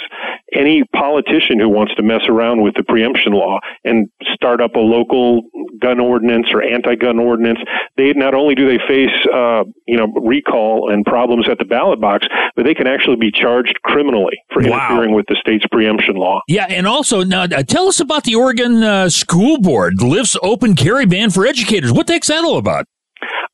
[0.54, 4.80] any politician who wants to mess around with the preemption law and start up a
[4.80, 5.42] local
[5.80, 7.58] gun ordinance or anti-gun ordinance.
[7.96, 12.00] They not only do they face, uh, you know, recall and problems at the ballot
[12.00, 14.88] box, but they can actually be charged criminally for Wow.
[14.90, 16.40] interfering with the state's preemption law.
[16.48, 20.74] Yeah, and also now uh, tell us about the Oregon uh, School Board lifts open
[20.74, 21.92] carry ban for educators.
[21.92, 22.86] What the heck's that all about?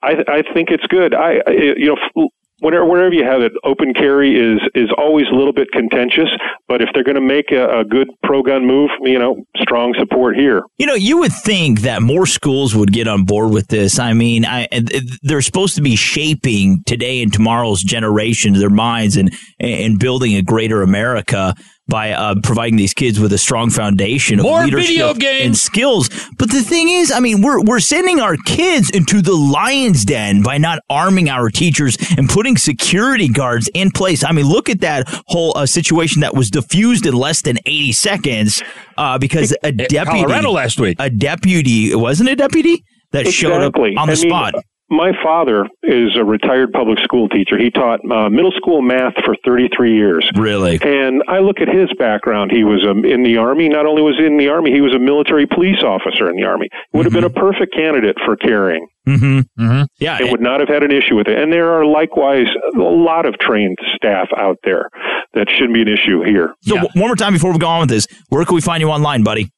[0.02, 1.14] I, I think it's good.
[1.14, 2.28] I, I you know,
[2.60, 6.28] whenever wherever you have it, open carry is is always a little bit contentious.
[6.66, 9.94] But if they're going to make a, a good pro gun move, you know, strong
[9.98, 10.62] support here.
[10.78, 13.98] You know, you would think that more schools would get on board with this.
[13.98, 14.68] I mean, I,
[15.22, 20.42] they're supposed to be shaping today and tomorrow's generation, their minds, and and building a
[20.42, 21.54] greater America
[21.88, 26.10] by uh, providing these kids with a strong foundation of More leadership video and skills.
[26.38, 30.42] But the thing is, I mean, we're we're sending our kids into the lion's den
[30.42, 34.22] by not arming our teachers and putting security guards in place.
[34.22, 37.92] I mean, look at that whole uh, situation that was diffused in less than 80
[37.92, 38.62] seconds
[38.96, 40.96] uh, because a deputy Colorado last week.
[41.00, 44.54] a deputy wasn't a deputy that showed up on the I mean, spot.
[44.90, 47.58] My father is a retired public school teacher.
[47.58, 50.30] He taught uh, middle school math for 33 years.
[50.34, 50.78] Really?
[50.80, 52.50] And I look at his background.
[52.52, 53.68] He was um, in the Army.
[53.68, 56.44] Not only was he in the Army, he was a military police officer in the
[56.44, 56.68] Army.
[56.94, 58.86] Would have been a perfect candidate for carrying.
[59.06, 59.62] Mm-hmm.
[59.62, 59.82] mm-hmm.
[59.98, 60.18] Yeah.
[60.20, 61.38] and would not have had an issue with it.
[61.38, 64.88] And there are likewise a lot of trained staff out there
[65.34, 66.54] that shouldn't be an issue here.
[66.62, 68.80] So w- one more time before we go on with this, where can we find
[68.82, 69.50] you online, buddy?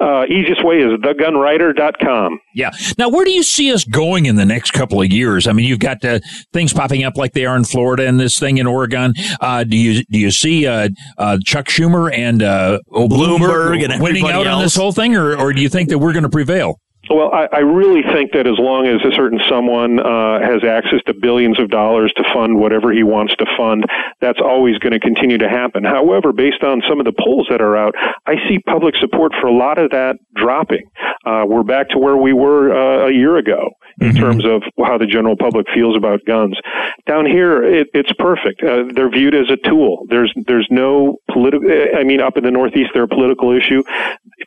[0.00, 2.40] Uh, easiest way is thegunwriter.com.
[2.54, 2.70] Yeah.
[2.96, 5.46] Now, where do you see us going in the next couple of years?
[5.46, 6.20] I mean, you've got uh,
[6.52, 9.12] things popping up like they are in Florida and this thing in Oregon.
[9.40, 14.02] Uh, do you do you see uh, uh, Chuck Schumer and uh, oh, Bloomberg and
[14.02, 16.22] winning everybody out on this whole thing, or, or do you think that we're going
[16.22, 16.80] to prevail?
[17.08, 21.00] Well, I, I really think that as long as a certain someone uh, has access
[21.06, 23.84] to billions of dollars to fund whatever he wants to fund,
[24.20, 25.82] that's always going to continue to happen.
[25.82, 27.94] However, based on some of the polls that are out,
[28.26, 30.84] I see public support for a lot of that dropping.
[31.24, 34.96] Uh, we're back to where we were uh, a year ago in terms of how
[34.96, 36.58] the general public feels about guns.
[37.06, 38.62] Down here, it, it's perfect.
[38.62, 40.06] Uh, they're viewed as a tool.
[40.08, 41.68] There's there's no political.
[41.70, 43.82] I mean, up in the Northeast, they're a political issue.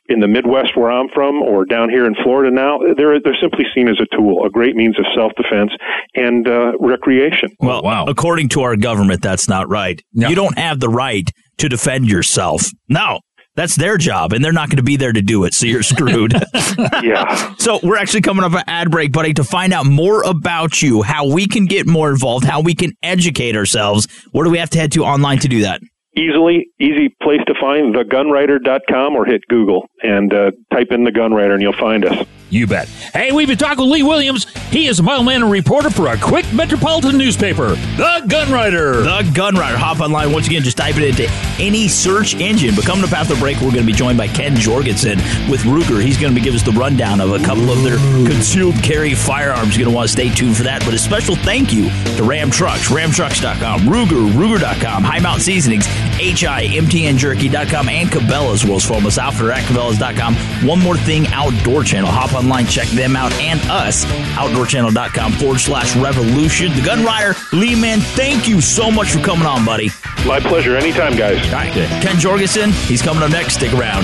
[0.10, 3.66] In the Midwest, where I'm from, or down here in Florida now, they're they're simply
[3.76, 5.72] seen as a tool, a great means of self defense
[6.16, 7.50] and uh, recreation.
[7.60, 10.02] Well, wow according to our government, that's not right.
[10.14, 12.64] You don't have the right to defend yourself.
[12.90, 13.20] No.
[13.56, 15.84] That's their job, and they're not going to be there to do it, so you're
[15.84, 16.34] screwed.
[17.04, 17.54] yeah.
[17.60, 21.04] So we're actually coming up an ad break, buddy, to find out more about you,
[21.04, 24.08] how we can get more involved, how we can educate ourselves.
[24.32, 25.82] Where do we have to head to online to do that?
[26.16, 31.54] Easily, easy place to find thegunwriter.com or hit Google and uh, type in the gunwriter
[31.54, 32.28] and you'll find us.
[32.54, 32.88] You bet.
[32.88, 34.46] Hey, we've been talking with Lee Williams.
[34.70, 39.02] He is a mileman and reporter for a quick metropolitan newspaper, The Gun Writer.
[39.02, 39.76] The Gun Writer.
[39.76, 40.62] Hop online once again.
[40.62, 41.28] Just type it into
[41.60, 42.76] any search engine.
[42.76, 45.18] But coming up after the break, we're going to be joined by Ken Jorgensen
[45.50, 46.00] with Ruger.
[46.00, 47.98] He's going to give us the rundown of a couple of their
[48.32, 49.76] concealed carry firearms.
[49.76, 50.86] You're going to want to stay tuned for that.
[50.86, 57.90] But a special thank you to Ram Trucks, RamTrucks.com, Ruger, Ruger.com, Hi Mountain Seasonings, HIMTNJerky.com,
[57.90, 60.36] and Cabela's World's Foremost Outfitter at Cabela's.com.
[60.68, 62.12] One more thing, Outdoor Channel.
[62.12, 64.06] Hop online, check them out and us.
[64.06, 66.74] OutdoorChannel.com forward slash revolution.
[66.74, 69.90] The Gun Writer, Lee Man, thank you so much for coming on, buddy.
[70.26, 70.76] My pleasure.
[70.78, 71.46] Anytime, guys.
[71.48, 71.72] All right.
[71.74, 73.56] Ken Jorgensen, he's coming up next.
[73.56, 74.04] Stick around.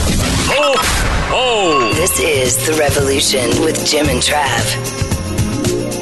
[0.50, 0.74] oh,
[1.30, 1.92] oh.
[1.94, 5.07] This is The Revolution with Jim and Trav.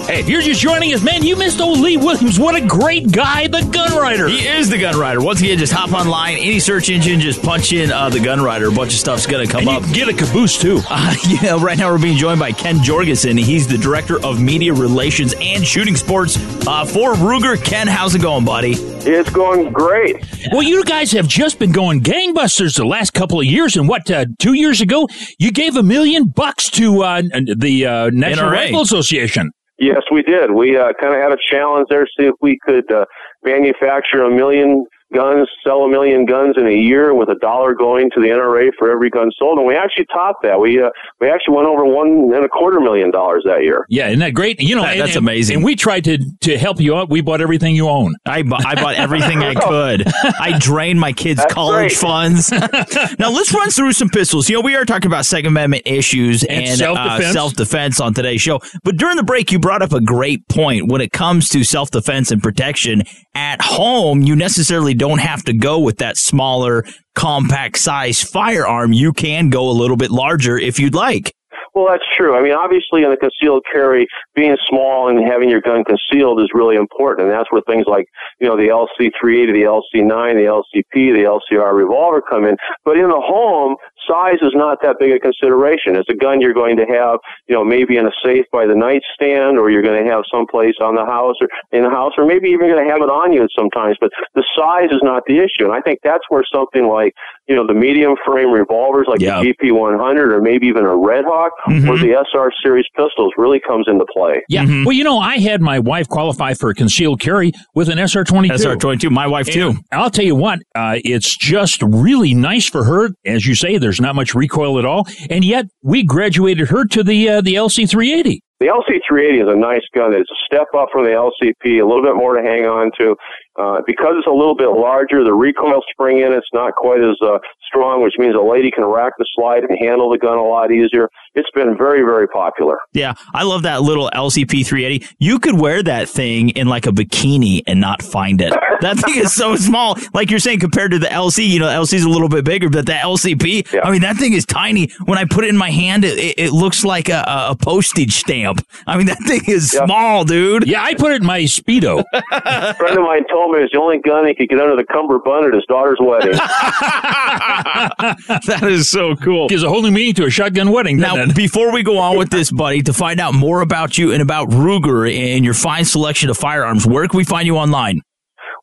[0.07, 2.39] Hey, if you're just joining us, man, you missed old Lee Williams.
[2.39, 4.29] What a great guy, the gun writer.
[4.29, 5.21] He is the gun writer.
[5.21, 8.69] Once again, just hop online, any search engine, just punch in uh, the gun writer.
[8.69, 9.93] A bunch of stuff's going to come and up.
[9.93, 10.81] get a caboose, too.
[10.99, 13.37] Uh, yeah, right now we're being joined by Ken Jorgensen.
[13.37, 17.63] He's the Director of Media Relations and Shooting Sports uh, for Ruger.
[17.63, 18.73] Ken, how's it going, buddy?
[18.75, 20.25] It's going great.
[20.53, 23.77] Well, you guys have just been going gangbusters the last couple of years.
[23.77, 27.23] And what, uh, two years ago, you gave a million bucks to uh,
[27.57, 28.53] the uh, National NRA.
[28.53, 29.51] Rifle Association.
[29.79, 30.53] Yes, we did.
[30.53, 33.05] We uh, kind of had a challenge there, see if we could uh,
[33.45, 38.11] manufacture a million guns, sell a million guns in a year with a dollar going
[38.15, 39.59] to the NRA for every gun sold.
[39.59, 40.61] And we actually topped that.
[40.61, 40.91] We uh,
[41.21, 43.87] we actually went over one and a quarter million dollars that year.
[43.89, 44.61] Yeah, isn't that great?
[44.61, 45.57] You know, That- and- that's and- amazing.
[45.57, 47.09] And we tried to to help you out.
[47.11, 48.15] We bought everything you own.
[48.27, 50.05] I, bu- I bought everything I could.
[50.41, 51.93] I drained my kids' That's college great.
[51.99, 52.51] funds.
[53.19, 54.49] now let's run through some pistols.
[54.49, 57.25] You know, we are talking about Second Amendment issues And and, self-defense.
[57.25, 58.61] uh, self-defense on today's show.
[58.85, 62.31] But during the break, you brought up a great point when it comes to self-defense
[62.31, 63.03] and protection
[63.35, 64.23] at home.
[64.23, 68.93] You necessarily don't have to go with that smaller, compact size firearm.
[68.93, 71.33] You can go a little bit larger if you'd like.
[71.77, 72.35] Well, that's true.
[72.35, 76.49] I mean, obviously, in the concealed carry, being small and having your gun concealed is
[76.55, 78.07] really important, and that's where things like
[78.41, 82.57] you know the LC380, the LC9, the LCP, the LCR revolver come in.
[82.87, 83.77] But in the home,
[84.09, 85.97] size is not that big a consideration.
[85.97, 88.75] It's a gun you're going to have, you know, maybe in a safe by the
[88.75, 92.27] nightstand, or you're going to have someplace on the house or in the house, or
[92.27, 93.97] maybe even going to have it on you sometimes.
[94.01, 97.13] But the size is not the issue, and I think that's where something like
[97.49, 99.41] you know the medium frame revolvers, like Yeah.
[99.43, 104.05] the GP100, or maybe even a Redhawk, or the SR series pistols, really comes into
[104.13, 104.43] play.
[104.49, 104.65] Yeah.
[104.85, 108.49] Well, you know, I had my wife qualify for a concealed carry with an SR22.
[108.51, 109.75] SR22, my wife too.
[109.93, 113.11] I'll tell you what, uh, it's just really nice for her.
[113.25, 117.03] As you say, there's not much recoil at all, and yet we graduated her to
[117.03, 118.41] the uh, the LC380.
[118.59, 120.15] The LC380 is a nice gun.
[120.15, 123.15] It's a step up from the LCP, a little bit more to hang on to.
[123.59, 127.17] Uh, because it's a little bit larger, the recoil spring in it's not quite as
[127.23, 130.45] uh, strong, which means a lady can rack the slide and handle the gun a
[130.45, 131.09] lot easier.
[131.35, 132.77] It's been very, very popular.
[132.93, 135.07] Yeah, I love that little LCP 380.
[135.19, 138.53] You could wear that thing in like a bikini and not find it.
[138.83, 139.97] That thing is so small.
[140.13, 142.85] Like you're saying, compared to the LC, you know, LC's a little bit bigger, but
[142.85, 144.91] the LCP, I mean, that thing is tiny.
[145.07, 148.13] When I put it in my hand, it, it, it looks like a, a postage
[148.13, 148.61] stamp.
[148.87, 150.67] I mean, that thing is small, dude.
[150.67, 152.05] Yeah, I put it in my Speedo.
[152.13, 154.85] a friend of mine told me it's the only gun he could get under the
[154.85, 156.33] cummerbund at his daughter's wedding.
[158.47, 159.49] that is so cool.
[159.49, 160.99] Gives a whole new meaning to a shotgun wedding.
[160.99, 161.37] Now, doesn't it?
[161.37, 164.49] before we go on with this, buddy, to find out more about you and about
[164.51, 168.03] Ruger and your fine selection of firearms, where can we find you online?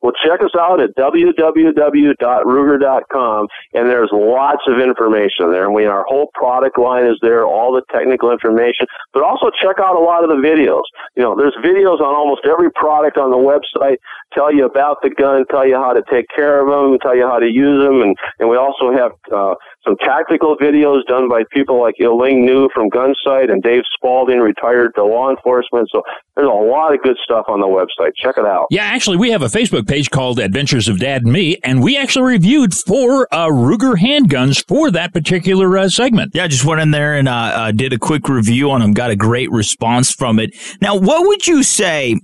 [0.03, 5.63] Well, check us out at www.ruger.com, and there's lots of information there.
[5.63, 9.79] And we, our whole product line is there, all the technical information, but also check
[9.79, 10.83] out a lot of the videos.
[11.15, 13.95] You know, there's videos on almost every product on the website,
[14.33, 17.27] tell you about the gun, tell you how to take care of them, tell you
[17.27, 21.43] how to use them, and, and we also have, uh, some tactical videos done by
[21.51, 25.89] people like Il Ling New from Gunsite and Dave Spalding, retired to law enforcement.
[25.91, 26.01] So
[26.37, 28.11] there's a lot of good stuff on the website.
[28.15, 28.67] Check it out.
[28.69, 31.97] Yeah, actually, we have a Facebook page called Adventures of Dad and Me, and we
[31.97, 36.31] actually reviewed four uh, Ruger handguns for that particular uh, segment.
[36.33, 38.93] Yeah, I just went in there and uh, uh, did a quick review on them.
[38.93, 40.51] Got a great response from it.
[40.81, 42.19] Now, what would you say i-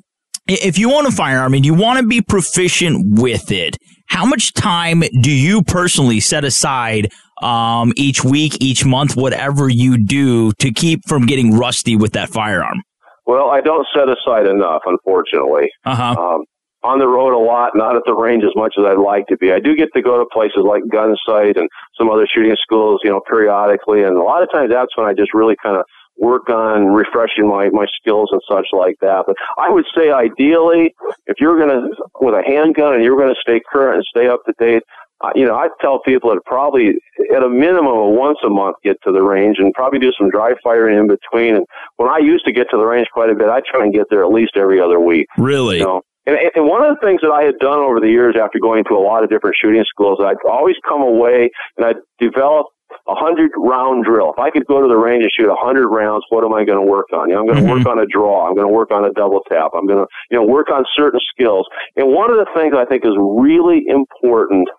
[0.49, 3.77] if you own a firearm and you want to be proficient with it?
[4.07, 9.97] How much time do you personally set aside um, each week, each month, whatever you
[9.97, 12.81] do, to keep from getting rusty with that firearm?
[13.25, 15.69] Well, I don't set aside enough, unfortunately.
[15.85, 16.15] Uh-huh.
[16.17, 16.45] Um,
[16.83, 19.37] on the road a lot, not at the range as much as I'd like to
[19.37, 19.51] be.
[19.51, 23.09] I do get to go to places like Gunsite and some other shooting schools, you
[23.09, 25.83] know, periodically, and a lot of times that's when I just really kind of
[26.19, 29.23] work on refreshing my, my skills and such like that.
[29.25, 30.93] But I would say ideally,
[31.27, 31.87] if you're going to,
[32.19, 34.83] with a handgun and you're going to stay current and stay up to date,
[35.21, 36.91] uh, you know, I tell people to probably,
[37.35, 40.29] at a minimum of once a month, get to the range and probably do some
[40.29, 41.55] dry firing in between.
[41.55, 41.65] And
[41.97, 44.07] when I used to get to the range quite a bit, I try and get
[44.09, 45.27] there at least every other week.
[45.37, 45.79] Really?
[45.79, 48.35] You know, And, and one of the things that I had done over the years
[48.39, 51.97] after going to a lot of different shooting schools, I'd always come away and I'd
[52.19, 52.67] develop
[53.09, 54.31] a hundred round drill.
[54.31, 56.63] If I could go to the range and shoot a hundred rounds, what am I
[56.63, 57.29] going to work on?
[57.29, 57.69] You know, I'm going to Mm-hmm.
[57.69, 58.47] work on a draw.
[58.47, 59.71] I'm going to work on a double tap.
[59.73, 61.67] I'm going to, you know, work on certain skills.
[61.97, 64.69] And one of the things I think is really important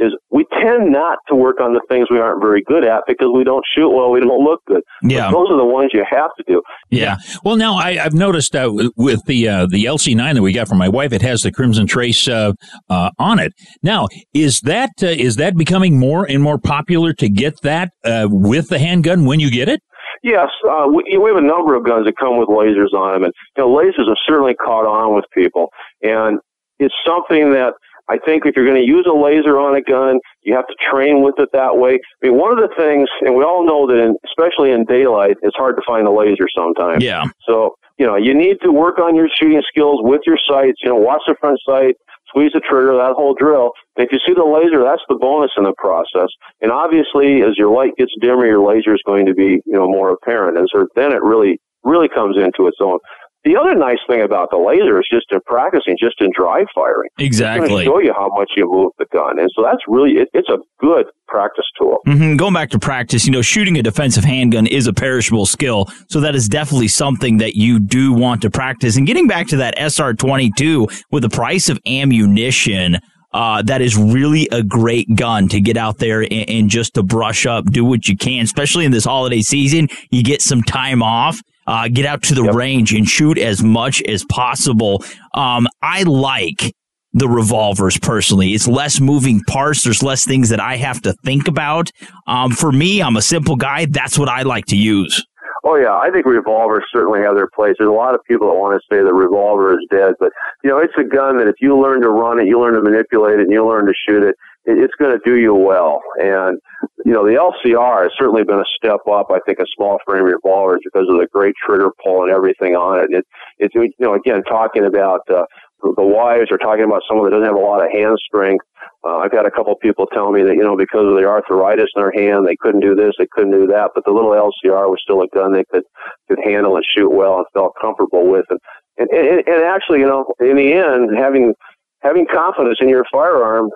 [0.00, 3.28] is we tend not to work on the things we aren't very good at because
[3.34, 4.82] we don't shoot well, we don't look good.
[5.02, 5.30] Yeah.
[5.30, 6.62] But those are the ones you have to do.
[6.90, 7.16] Yeah.
[7.44, 10.78] Well, now I, I've noticed uh, with the uh, the LC9 that we got from
[10.78, 12.52] my wife, it has the Crimson Trace uh,
[12.88, 13.52] uh, on it.
[13.82, 18.26] Now, is that uh, is that becoming more and more popular to get that uh,
[18.30, 19.80] with the handgun when you get it?
[20.22, 23.24] Yes, uh, we, we have a number of guns that come with lasers on them,
[23.24, 25.68] and you know, lasers have certainly caught on with people,
[26.02, 26.38] and
[26.78, 27.72] it's something that
[28.10, 30.74] I think if you're going to use a laser on a gun, you have to
[30.90, 31.94] train with it that way.
[31.94, 35.36] I mean, one of the things, and we all know that, in, especially in daylight,
[35.42, 37.04] it's hard to find a laser sometimes.
[37.04, 37.24] Yeah.
[37.46, 40.80] So you know, you need to work on your shooting skills with your sights.
[40.82, 41.96] You know, watch the front sight,
[42.28, 43.72] squeeze the trigger, that whole drill.
[43.94, 46.32] And if you see the laser, that's the bonus in the process.
[46.62, 49.86] And obviously, as your light gets dimmer, your laser is going to be, you know,
[49.86, 50.56] more apparent.
[50.56, 52.98] And so then it really, really comes into its own.
[53.44, 57.08] The other nice thing about the laser is just in practicing, just in dry firing.
[57.18, 57.84] Exactly.
[57.86, 59.38] show you how much you move the gun.
[59.38, 61.98] And so that's really, it, it's a good practice tool.
[62.04, 65.86] hmm Going back to practice, you know, shooting a defensive handgun is a perishable skill.
[66.10, 68.96] So that is definitely something that you do want to practice.
[68.96, 72.98] And getting back to that SR 22 with the price of ammunition,
[73.32, 77.02] uh, that is really a great gun to get out there and, and just to
[77.02, 79.88] brush up, do what you can, especially in this holiday season.
[80.10, 81.40] You get some time off.
[81.70, 85.04] Uh, get out to the range and shoot as much as possible.
[85.34, 86.74] Um, I like
[87.12, 88.54] the revolvers personally.
[88.54, 89.84] It's less moving parts.
[89.84, 91.92] There's less things that I have to think about.
[92.26, 93.86] Um, for me, I'm a simple guy.
[93.86, 95.24] That's what I like to use.
[95.62, 97.76] Oh yeah, I think revolvers certainly have their place.
[97.78, 100.32] There's a lot of people that want to say the revolver is dead, but
[100.64, 102.82] you know, it's a gun that if you learn to run it, you learn to
[102.82, 106.00] manipulate it, and you learn to shoot it, it it's going to do you well.
[106.18, 106.58] And
[107.04, 109.28] you know, the LCR has certainly been a step up.
[109.30, 113.02] I think a small frame revolvers because of the great trigger pull and everything on
[113.02, 113.10] it.
[113.10, 113.24] It
[113.58, 115.44] it's you know, again, talking about uh,
[115.82, 118.64] the wives are talking about someone that doesn't have a lot of hand strength.
[119.02, 121.88] Uh, I've had a couple people tell me that, you know, because of the arthritis
[121.96, 124.92] in their hand, they couldn't do this, they couldn't do that, but the little LCR
[124.92, 125.84] was still a gun they could,
[126.28, 128.44] could handle and shoot well and felt comfortable with.
[128.50, 128.60] And,
[128.98, 131.54] and, and, and actually, you know, in the end, having,
[132.02, 133.70] having confidence in your firearm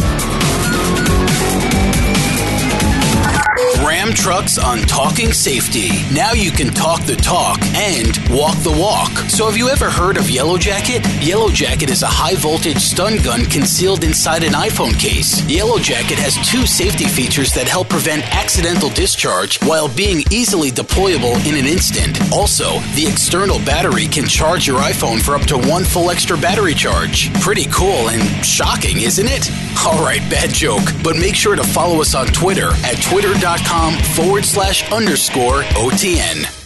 [3.85, 5.91] Ram Trucks on Talking Safety.
[6.15, 9.11] Now you can talk the talk and walk the walk.
[9.29, 11.05] So, have you ever heard of Yellow Jacket?
[11.23, 15.45] Yellow Jacket is a high voltage stun gun concealed inside an iPhone case.
[15.45, 21.37] Yellow Jacket has two safety features that help prevent accidental discharge while being easily deployable
[21.47, 22.19] in an instant.
[22.33, 26.75] Also, the external battery can charge your iPhone for up to one full extra battery
[26.75, 27.31] charge.
[27.43, 29.51] Pretty cool and shocking, isn't it?
[29.85, 30.85] Alright, bad joke.
[31.03, 36.64] But make sure to follow us on Twitter at twitter.com forward slash underscore OTN.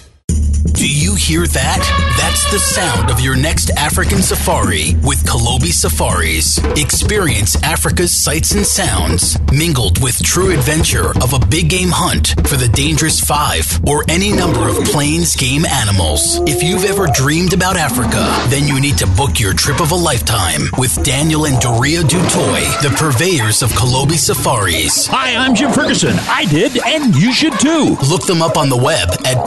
[0.65, 2.15] Do you hear that?
[2.19, 6.59] That's the sound of your next African safari with Kalobi Safaris.
[6.77, 12.57] Experience Africa's sights and sounds, mingled with true adventure of a big game hunt for
[12.57, 16.41] the dangerous five or any number of plains game animals.
[16.49, 19.97] If you've ever dreamed about Africa, then you need to book your trip of a
[19.97, 25.07] lifetime with Daniel and Doria Dutoy, the purveyors of Kalobi Safaris.
[25.07, 26.17] Hi, I'm Jim Ferguson.
[26.29, 27.97] I did, and you should too.
[28.11, 29.47] Look them up on the web at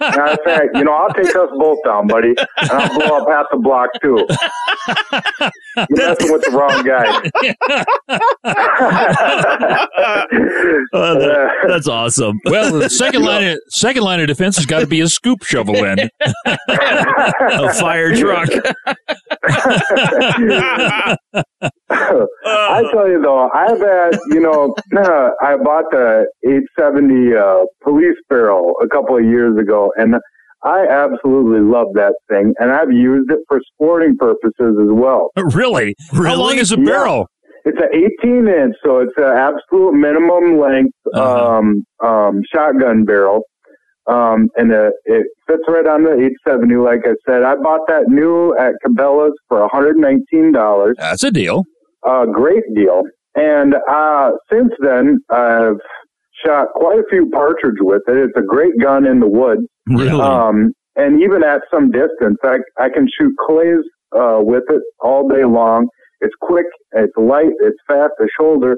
[0.00, 3.46] I say, you know, I'll take us both down, buddy, and I'll blow up half
[3.50, 4.26] the block too.
[5.90, 7.06] You're messing with the wrong guy.
[10.92, 12.38] That- that's awesome.
[12.44, 15.42] Well, the second line of, second line of defense has got to be a scoop
[15.44, 15.98] shovel in.
[16.68, 18.48] a fire truck.
[21.88, 24.74] I tell you though, I've had, you know,
[25.42, 30.16] I bought the 870 uh, police barrel a couple of years ago, and
[30.64, 35.30] I absolutely love that thing, and I've used it for sporting purposes as well.
[35.54, 35.94] really?
[36.12, 37.28] How long is a barrel?
[37.64, 37.88] It's an
[38.22, 43.42] 18 inch, so it's an absolute minimum length um, um, shotgun barrel.
[44.08, 47.42] Um, and uh, it fits right on the 870, like I said.
[47.42, 50.94] I bought that new at Cabela's for $119.
[50.96, 51.64] That's a deal.
[52.04, 53.02] A great deal.
[53.34, 55.80] And uh, since then, I've
[56.44, 58.16] shot quite a few partridge with it.
[58.16, 59.62] It's a great gun in the woods.
[59.86, 60.20] Really?
[60.20, 63.84] Um, and even at some distance, I, I can shoot clays
[64.16, 65.88] uh, with it all day long.
[66.20, 68.76] It's quick, it's light, it's fast to shoulder,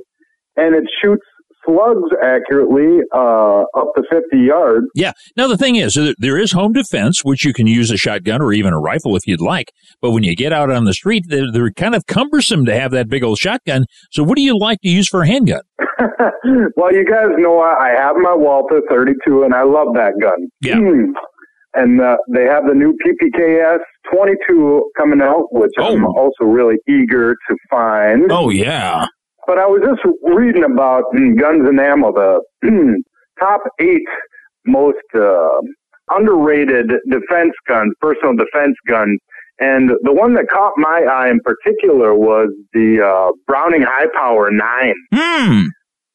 [0.56, 1.24] and it shoots
[1.66, 4.86] slugs accurately uh, up to 50 yards.
[4.94, 5.12] Yeah.
[5.36, 8.52] Now the thing is, there- is home defense, which you can use a shotgun or
[8.52, 9.72] even a rifle if you'd like.
[10.00, 12.92] But when you get out on the street, they're, they're kind of cumbersome to have
[12.92, 13.86] that big old shotgun.
[14.12, 15.62] So what do you like to use for a handgun?
[16.76, 20.48] well, you guys know I, have my Walther 32, and I love that gun.
[20.62, 20.76] Yeah.
[20.76, 21.12] Mm.
[21.74, 23.78] And uh, they have the new PPKS
[24.12, 28.32] 22 coming out, which I'm also really eager to find.
[28.32, 29.06] Oh yeah.
[29.48, 32.38] But I was just reading about mm, Guns and Ammo, the
[33.40, 34.06] top eight
[34.66, 35.58] most uh,
[36.10, 39.18] underrated defense guns, personal defense guns.
[39.58, 44.50] And the one that caught my eye in particular was the uh, Browning High Power
[44.50, 44.94] 9.
[45.14, 45.62] Hmm.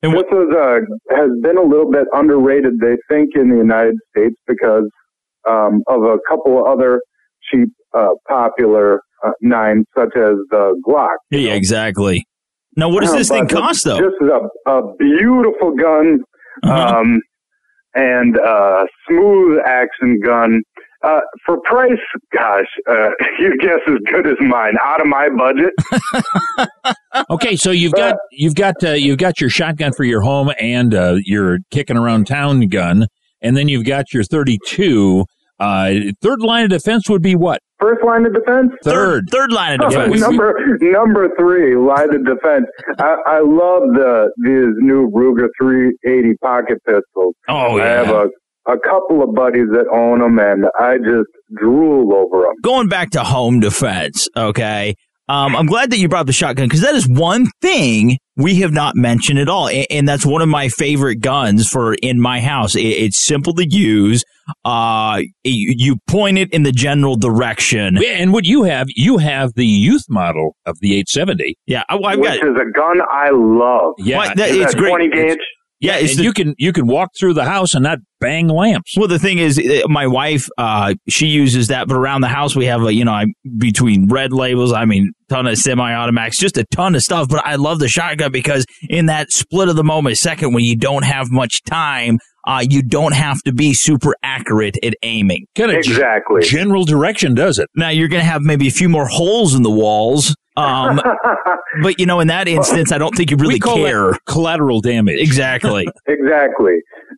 [0.04, 3.96] And this was, uh, has been a little bit underrated, they think, in the United
[4.16, 4.88] States because
[5.50, 7.02] um, of a couple of other
[7.52, 11.16] cheap, uh, popular uh, nines, such as the Glock.
[11.32, 12.28] Yeah, yeah, exactly.
[12.78, 13.97] Now, what does Uh, this thing cost, though?
[13.97, 16.19] This is a, a beautiful gun,
[16.63, 16.97] Uh-huh.
[16.99, 17.19] um,
[17.95, 20.61] and a smooth action gun.
[21.03, 21.91] Uh, for price,
[22.34, 23.09] gosh, uh,
[23.39, 24.74] your guess is good as mine.
[24.82, 25.74] Out of my budget,
[27.30, 30.93] Okay, so you've got you've got uh, you've got your shotgun for your home and
[30.93, 33.05] uh, your kicking around town gun,
[33.41, 35.26] and then you've got your thirty-two.
[35.59, 37.59] Uh, third line of defense would be what?
[37.84, 38.72] First line of defense.
[38.84, 40.22] Third, third line of defense.
[40.22, 42.66] number number three, line of defense.
[43.00, 47.36] I, I love the these new Ruger 380 pocket pistols.
[47.50, 47.84] Oh, yeah.
[47.84, 48.30] I have a
[48.66, 51.30] a couple of buddies that own them, and I just
[51.60, 52.54] drool over them.
[52.64, 54.96] Going back to home defense, okay.
[55.28, 58.72] Um, I'm glad that you brought the shotgun because that is one thing we have
[58.72, 62.40] not mentioned at all, and, and that's one of my favorite guns for in my
[62.42, 62.76] house.
[62.76, 64.24] It, it's simple to use.
[64.66, 67.98] Uh, you, you point it in the general direction.
[68.04, 71.56] And what you have, you have the youth model of the 870.
[71.66, 72.50] Yeah, I, I've which got.
[72.50, 73.94] is a gun I love.
[74.00, 74.38] Yeah, What?
[74.38, 74.90] That- Is it's that great.
[74.90, 75.40] 20 It's- gauge.
[75.84, 78.48] Yeah, it's and the- you can you can walk through the house and not bang
[78.48, 78.94] lamps.
[78.98, 82.56] Well, the thing is, uh, my wife, uh, she uses that, but around the house
[82.56, 83.26] we have, a, you know, I,
[83.58, 87.28] between red labels, I mean, ton of semi-automatics, just a ton of stuff.
[87.28, 90.78] But I love the shotgun because in that split of the moment, second, when you
[90.78, 92.18] don't have much time,
[92.48, 95.46] uh, you don't have to be super accurate at aiming.
[95.56, 96.42] Kind of Exactly.
[96.44, 97.68] general direction does it.
[97.76, 100.34] Now you're going to have maybe a few more holes in the walls.
[100.56, 101.01] Um,
[101.82, 104.14] but you know, in that instance, I don't think you really care.
[104.28, 105.20] Collateral damage.
[105.20, 105.88] Exactly.
[106.08, 106.76] Exactly.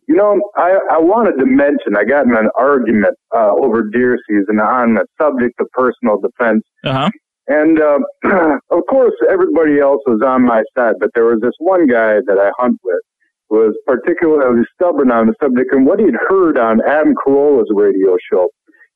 [0.08, 4.18] You know, I, I wanted to mention I got in an argument uh, over deer
[4.28, 6.62] season on the subject of personal defense.
[6.84, 7.10] Uh huh.
[7.48, 7.98] And uh,
[8.70, 12.38] of course, everybody else was on my side, but there was this one guy that
[12.38, 13.00] I hunt with
[13.48, 15.72] who was particularly stubborn on the subject.
[15.72, 18.48] And what he'd heard on Adam Carolla's radio show,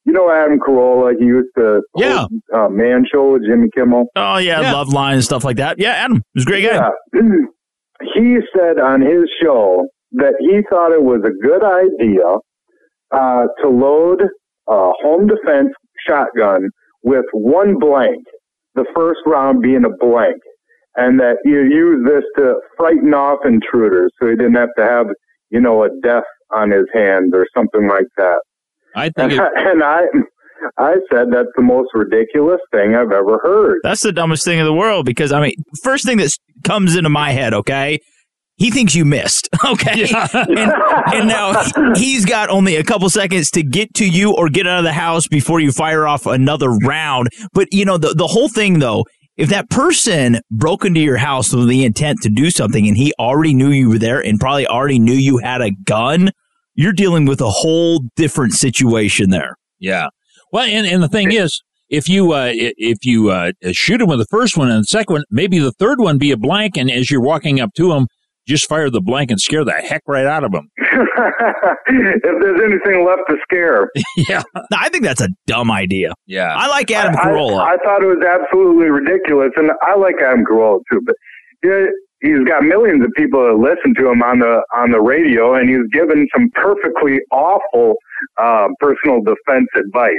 [0.04, 1.12] you know Adam Carolla.
[1.18, 2.20] He used to Yeah.
[2.20, 4.06] host, uh, Man Show with Jimmy Kimmel.
[4.16, 5.78] Oh yeah, Loveline and stuff like that.
[5.78, 6.90] Yeah, Adam was a great guy.
[7.14, 7.20] Yeah.
[8.14, 12.36] he said on his show that he thought it was a good idea
[13.12, 14.22] uh, to load
[14.68, 15.68] a home defense
[16.08, 16.68] shotgun
[17.02, 18.22] with one blank,
[18.74, 20.36] the first round being a blank,
[20.96, 25.06] and that you use this to frighten off intruders so he didn't have to have,
[25.50, 28.40] you know, a death on his hands or something like that.
[28.96, 30.00] I And, think it, and I,
[30.78, 33.78] I said that's the most ridiculous thing I've ever heard.
[33.82, 36.30] That's the dumbest thing in the world because I mean, first thing that
[36.64, 37.98] comes into my head, okay,
[38.56, 40.72] he thinks you missed, okay, and,
[41.14, 41.62] and now
[41.94, 44.84] he- he's got only a couple seconds to get to you or get out of
[44.84, 47.28] the house before you fire off another round.
[47.54, 49.04] But you know, the the whole thing though.
[49.36, 53.14] If that person broke into your house with the intent to do something and he
[53.18, 56.30] already knew you were there and probably already knew you had a gun,
[56.74, 59.56] you're dealing with a whole different situation there.
[59.78, 60.06] yeah.
[60.52, 64.18] Well, and, and the thing is, if you uh, if you uh, shoot him with
[64.18, 66.90] the first one and the second one, maybe the third one be a blank, and
[66.90, 68.08] as you're walking up to him,
[68.48, 70.68] just fire the blank and scare the heck right out of him.
[71.86, 73.88] if there's anything left to scare.
[74.28, 74.42] yeah.
[74.72, 76.12] I think that's a dumb idea.
[76.26, 76.52] Yeah.
[76.54, 77.60] I like Adam I- Carolla.
[77.60, 81.00] I, I thought it was absolutely ridiculous, and I like Adam Carolla too.
[81.04, 81.14] But
[81.62, 81.86] yeah,
[82.20, 85.68] he's got millions of people that listen to him on the on the radio, and
[85.68, 87.94] he's given some perfectly awful
[88.38, 90.12] uh, personal defense advice.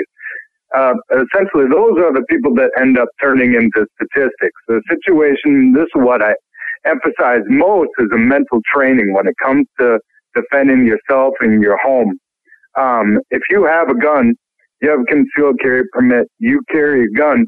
[0.76, 4.60] Uh, essentially, those are the people that end up turning into statistics.
[4.68, 5.74] The situation.
[5.74, 6.34] This is what I
[6.86, 10.00] emphasize most is a mental training when it comes to
[10.36, 12.18] defending yourself and your home.
[12.78, 14.34] Um, if you have a gun,
[14.82, 17.46] you have a concealed carry permit, you carry a gun,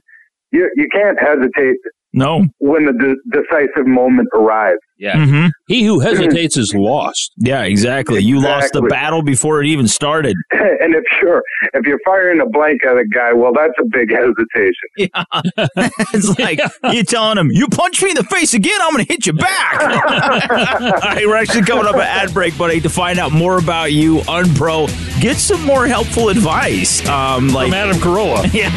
[0.52, 1.78] you, you can't hesitate
[2.14, 2.46] No.
[2.60, 4.80] when the de- decisive moment arrives.
[5.04, 5.18] Yeah.
[5.18, 5.52] Mhm.
[5.68, 7.34] He who hesitates is lost.
[7.38, 8.22] Yeah, exactly.
[8.22, 10.38] You lost the battle before it even started.
[10.52, 11.44] and if you're
[11.74, 14.72] if you're firing a blank at a guy, well, that's a big hesitation.
[14.96, 15.24] Yeah.
[16.14, 16.62] it's like
[16.94, 19.34] you're telling him, "You punch me in the face again, I'm going to hit you
[19.34, 19.90] back." All
[21.02, 24.20] right, we're actually coming up an ad break, buddy, to find out more about you,
[24.20, 24.88] Unpro.
[25.22, 28.50] Get some more helpful advice, um, like From Adam Carolla.
[28.54, 28.70] Yeah.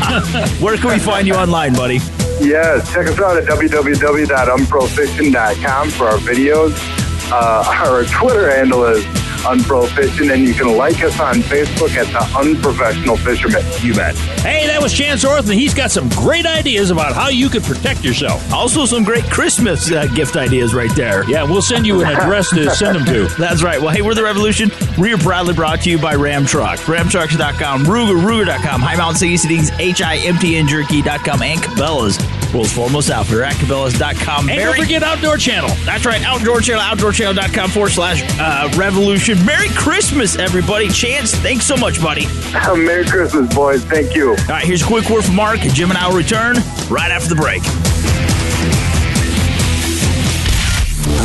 [0.58, 2.00] Where can we find you online, buddy?
[2.40, 6.74] Yes, check us out at www.unprofiction.com for our videos.
[7.30, 9.04] Uh, our Twitter handle is
[9.46, 13.62] unprofiction, and you can like us on Facebook at the Unprofessional Fisherman.
[13.82, 14.14] You bet.
[14.40, 17.62] Hey, that was Chance Orth, and he's got some great ideas about how you could
[17.62, 18.52] protect yourself.
[18.52, 21.28] Also, some great Christmas uh, gift ideas right there.
[21.30, 23.34] Yeah, we'll send you an address to send them to.
[23.38, 23.80] That's right.
[23.80, 24.70] Well, hey, we're the Revolution.
[24.98, 26.78] We are proudly brought to you by Ram Truck.
[26.80, 32.18] RamTrucks.com, Ruger, Ruger.com, Hi Mountain Seasonings, HIMTN Jerky.com, and Cabela's.
[32.54, 34.48] World's foremost outfitter at Cabela's.com.
[34.48, 35.68] And don't forget Outdoor Channel.
[35.84, 36.22] That's right.
[36.22, 39.35] Outdoor Channel, OutdoorChannel.com forward slash uh, revolution.
[39.44, 40.88] Merry Christmas, everybody.
[40.88, 42.26] Chance, thanks so much, buddy.
[42.76, 43.84] Merry Christmas, boys.
[43.84, 44.30] Thank you.
[44.30, 45.60] All right, here's a quick word from Mark.
[45.60, 46.56] Jim and I will return
[46.88, 47.62] right after the break.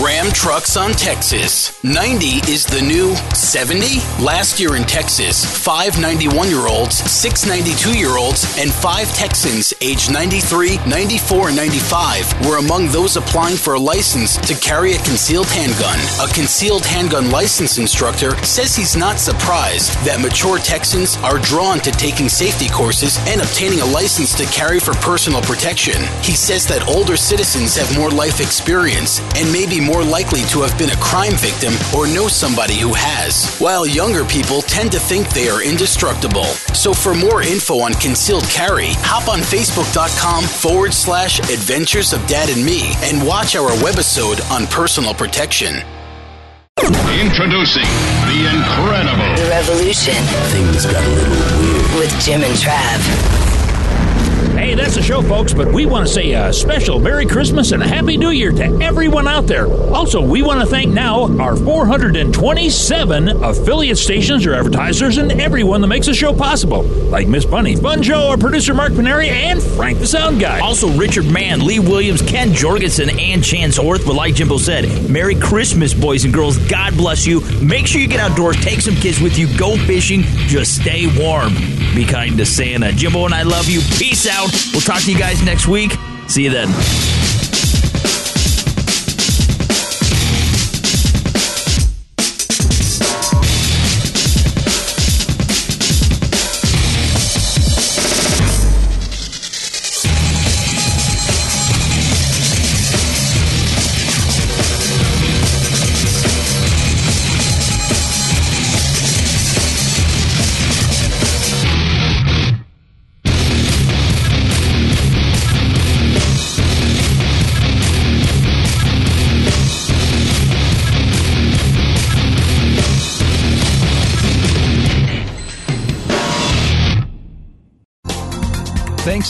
[0.03, 1.83] Ram trucks on Texas.
[1.83, 3.99] 90 is the new 70.
[4.23, 9.75] Last year in Texas, five 91 year olds, six 92 year olds, and five Texans
[9.79, 15.03] aged 93, 94, and 95 were among those applying for a license to carry a
[15.03, 15.99] concealed handgun.
[16.19, 21.91] A concealed handgun license instructor says he's not surprised that mature Texans are drawn to
[21.91, 26.01] taking safety courses and obtaining a license to carry for personal protection.
[26.23, 30.61] He says that older citizens have more life experience and may be more likely to
[30.61, 34.99] have been a crime victim or know somebody who has, while younger people tend to
[34.99, 36.45] think they are indestructible.
[36.71, 42.49] So for more info on concealed carry, hop on facebook.com forward slash adventures of dad
[42.49, 45.83] and me and watch our webisode on personal protection.
[46.79, 47.83] Introducing
[48.31, 50.15] the incredible The Revolution.
[50.55, 51.99] Things got a little weird.
[51.99, 53.50] With Jim and Trav.
[54.53, 57.81] Hey, that's the show, folks, but we want to say a special Merry Christmas and
[57.81, 59.67] a Happy New Year to everyone out there.
[59.91, 65.87] Also, we want to thank now our 427 affiliate stations or advertisers and everyone that
[65.87, 69.99] makes the show possible, like Miss Bunny, Fun Joe, our producer Mark Paneri, and Frank
[69.99, 70.59] the Sound Guy.
[70.59, 74.05] Also, Richard Mann, Lee Williams, Ken Jorgensen, and Chance Orth.
[74.05, 76.57] But like Jimbo said, Merry Christmas, boys and girls.
[76.69, 77.41] God bless you.
[77.61, 81.55] Make sure you get outdoors, take some kids with you, go fishing, just stay warm.
[81.95, 82.93] Be kind to Santa.
[82.93, 83.81] Jimbo and I love you.
[83.97, 84.51] Peace out.
[84.71, 85.97] We'll talk to you guys next week.
[86.27, 87.20] See you then.